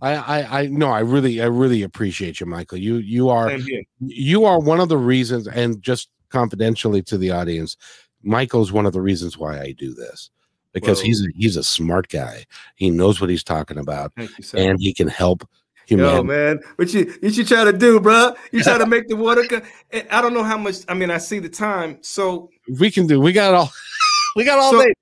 [0.00, 2.78] I, I, I no, I really, I really appreciate you, Michael.
[2.78, 3.56] You, you are,
[4.00, 7.76] you are one of the reasons, and just confidentially to the audience,
[8.22, 10.30] Michael's one of the reasons why I do this
[10.72, 11.06] because Whoa.
[11.06, 12.44] he's a, he's a smart guy.
[12.76, 15.48] He knows what he's talking about, you, and he can help
[15.86, 16.16] humanity.
[16.16, 18.34] Yo, man, what you you try to do, bro?
[18.52, 19.44] You try to make the water.
[19.44, 19.62] Co-
[20.10, 20.76] I don't know how much.
[20.88, 23.20] I mean, I see the time, so we can do.
[23.20, 23.70] We got all.
[24.36, 24.94] we got all so, day.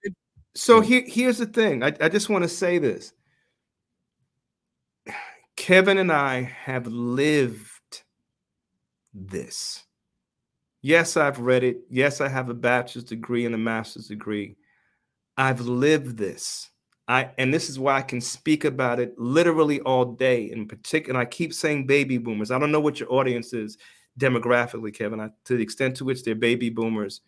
[0.55, 1.83] So here, here's the thing.
[1.83, 3.13] I, I just want to say this.
[5.57, 8.03] Kevin and I have lived
[9.13, 9.86] this.
[10.87, 11.81] Yes, I've read it.
[11.91, 14.55] Yes, I have a bachelor's degree and a master's degree.
[15.37, 16.71] I've lived this.
[17.09, 20.49] I and this is why I can speak about it literally all day.
[20.49, 22.53] In particular, I keep saying baby boomers.
[22.53, 23.79] I don't know what your audience is
[24.21, 25.19] demographically, Kevin.
[25.19, 27.21] I, to the extent to which they're baby boomers,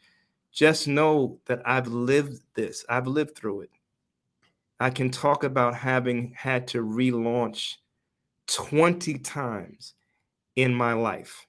[0.53, 2.85] just know that I've lived this.
[2.89, 3.71] I've lived through it.
[4.79, 7.75] I can talk about having had to relaunch
[8.47, 9.95] 20 times
[10.55, 11.48] in my life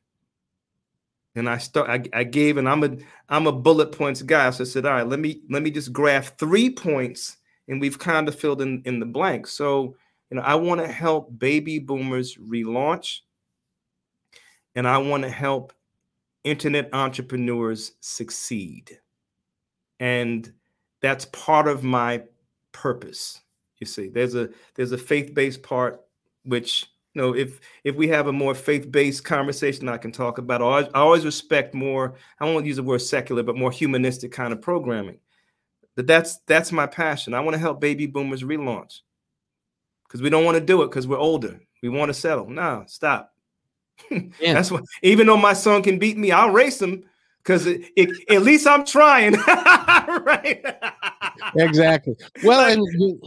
[1.36, 2.98] and I start I, I gave and I'm a
[3.30, 4.50] I'm a bullet points guy.
[4.52, 8.00] So I said, all right, let me let me just graph three points and we've
[8.00, 9.48] kind of filled in in the blank.
[9.48, 9.96] So,
[10.30, 13.20] you know, I want to help baby boomers relaunch
[14.76, 15.74] and I want to help
[16.44, 19.00] internet entrepreneurs succeed.
[20.00, 20.52] And
[21.02, 22.24] that's part of my
[22.72, 23.42] purpose.
[23.78, 26.02] You see, there's a there's a faith-based part
[26.44, 26.88] which
[27.20, 30.62] you know, if if we have a more faith-based conversation, I can talk about.
[30.62, 32.16] I always, respect more.
[32.40, 35.20] I won't use the word secular, but more humanistic kind of programming.
[35.96, 37.34] that that's that's my passion.
[37.34, 39.00] I want to help baby boomers relaunch
[40.08, 41.60] because we don't want to do it because we're older.
[41.84, 42.50] We want to settle.
[42.50, 43.34] No, stop.
[44.10, 44.22] Yeah.
[44.54, 44.86] that's what.
[45.04, 47.04] Even though my son can beat me, I'll race him
[47.44, 49.34] because at least I'm trying.
[50.24, 50.64] right.
[51.58, 52.16] exactly.
[52.46, 53.22] Well, and you,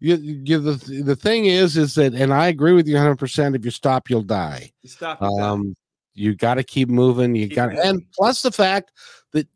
[0.00, 3.16] you, you, the the thing is, is that, and I agree with you 100.
[3.16, 4.72] percent If you stop, you'll die.
[4.82, 5.20] You stop.
[5.20, 5.74] Um,
[6.14, 7.34] you got to keep moving.
[7.34, 8.92] You got, and plus the fact
[9.32, 9.48] that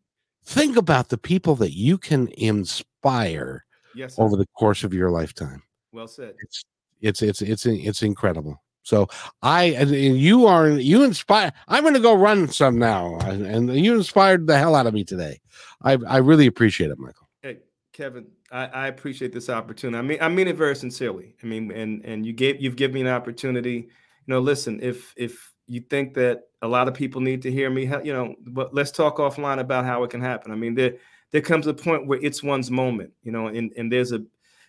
[0.44, 3.64] think about the people that you can inspire.
[3.94, 4.18] Yes.
[4.18, 5.62] Over the course of your lifetime.
[5.92, 6.34] Well said.
[6.38, 6.64] It's
[7.02, 8.62] it's it's it's it's incredible.
[8.84, 9.08] So
[9.42, 11.52] I and you are you inspire.
[11.68, 15.04] I'm going to go run some now, and you inspired the hell out of me
[15.04, 15.40] today.
[15.82, 17.28] I I really appreciate it, Michael.
[17.42, 17.58] Hey,
[17.92, 19.98] Kevin, I, I appreciate this opportunity.
[19.98, 21.34] I mean, I mean it very sincerely.
[21.42, 23.88] I mean, and and you gave you've given me an opportunity.
[24.26, 27.70] You know, listen, if if you think that a lot of people need to hear
[27.70, 30.52] me, you know, but let's talk offline about how it can happen.
[30.52, 30.94] I mean, there
[31.30, 34.22] there comes a point where it's one's moment, you know, and and there's a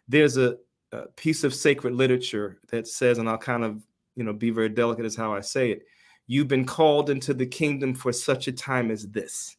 [0.07, 0.57] there's a,
[0.91, 3.81] a piece of sacred literature that says, and I'll kind of
[4.15, 5.83] you know, be very delicate as how I say it.
[6.27, 9.57] You've been called into the kingdom for such a time as this.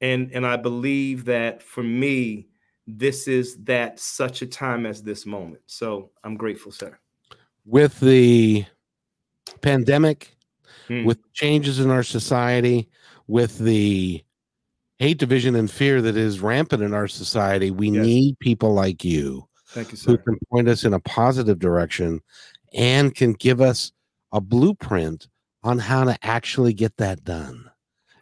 [0.00, 2.48] And and I believe that for me,
[2.86, 5.62] this is that such a time as this moment.
[5.66, 6.98] So I'm grateful, sir.
[7.64, 8.64] With the
[9.60, 10.34] pandemic,
[10.88, 11.04] hmm.
[11.04, 12.88] with changes in our society,
[13.26, 14.24] with the
[14.98, 18.04] hate, division, and fear that is rampant in our society, we yes.
[18.04, 20.10] need people like you Thank you, sir.
[20.10, 22.20] Who can point us in a positive direction
[22.74, 23.92] and can give us
[24.32, 25.28] a blueprint
[25.62, 27.69] on how to actually get that done.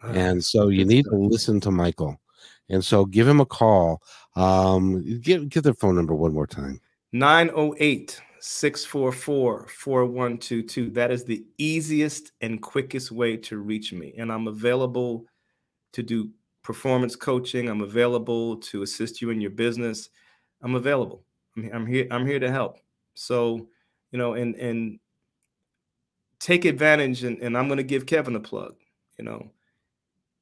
[0.03, 2.19] And so you need to listen to Michael.
[2.69, 4.01] And so give him a call.
[4.35, 6.79] Um, give, give their phone number one more time
[7.11, 10.89] 908 644 4122.
[10.91, 14.13] That is the easiest and quickest way to reach me.
[14.17, 15.25] And I'm available
[15.93, 16.29] to do
[16.63, 17.67] performance coaching.
[17.67, 20.09] I'm available to assist you in your business.
[20.61, 21.23] I'm available.
[21.57, 22.07] I'm, I'm here.
[22.11, 22.79] I'm here to help.
[23.15, 23.67] So,
[24.11, 24.99] you know, and and
[26.39, 27.23] take advantage.
[27.23, 28.75] And, and I'm going to give Kevin a plug.
[29.17, 29.51] You know,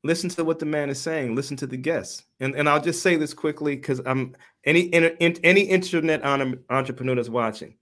[0.04, 1.36] listen to what the man is saying.
[1.36, 2.24] Listen to the guests.
[2.39, 6.24] And and I'll just say this quickly because I'm any any internet
[6.70, 7.76] entrepreneur that's watching.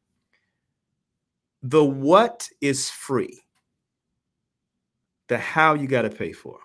[1.64, 3.42] The what is free.
[5.28, 6.60] The how you got to pay for.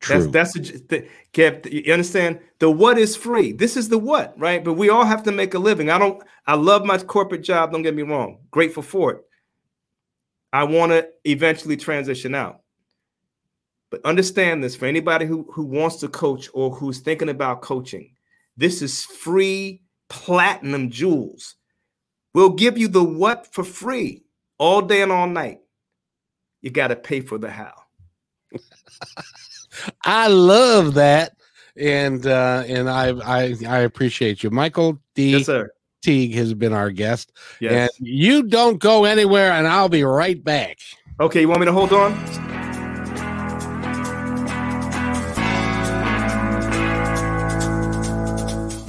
[0.00, 0.26] True.
[0.30, 1.72] That's that's the, Kev.
[1.72, 2.40] You understand?
[2.58, 3.52] The what is free.
[3.52, 4.62] This is the what, right?
[4.62, 5.88] But we all have to make a living.
[5.88, 6.22] I don't.
[6.46, 7.72] I love my corporate job.
[7.72, 8.40] Don't get me wrong.
[8.50, 9.22] Grateful for it.
[10.52, 12.60] I want to eventually transition out.
[13.90, 18.14] But understand this for anybody who who wants to coach or who's thinking about coaching.
[18.56, 21.56] This is free platinum jewels.
[22.34, 24.24] We'll give you the what for free
[24.58, 25.60] all day and all night.
[26.60, 27.74] You got to pay for the how.
[30.04, 31.36] I love that,
[31.76, 35.32] and uh, and I, I I appreciate you, Michael D.
[35.32, 35.70] Yes, sir.
[36.02, 37.32] Teague has been our guest.
[37.60, 37.96] Yes.
[37.98, 40.78] And you don't go anywhere, and I'll be right back.
[41.18, 42.43] Okay, you want me to hold on?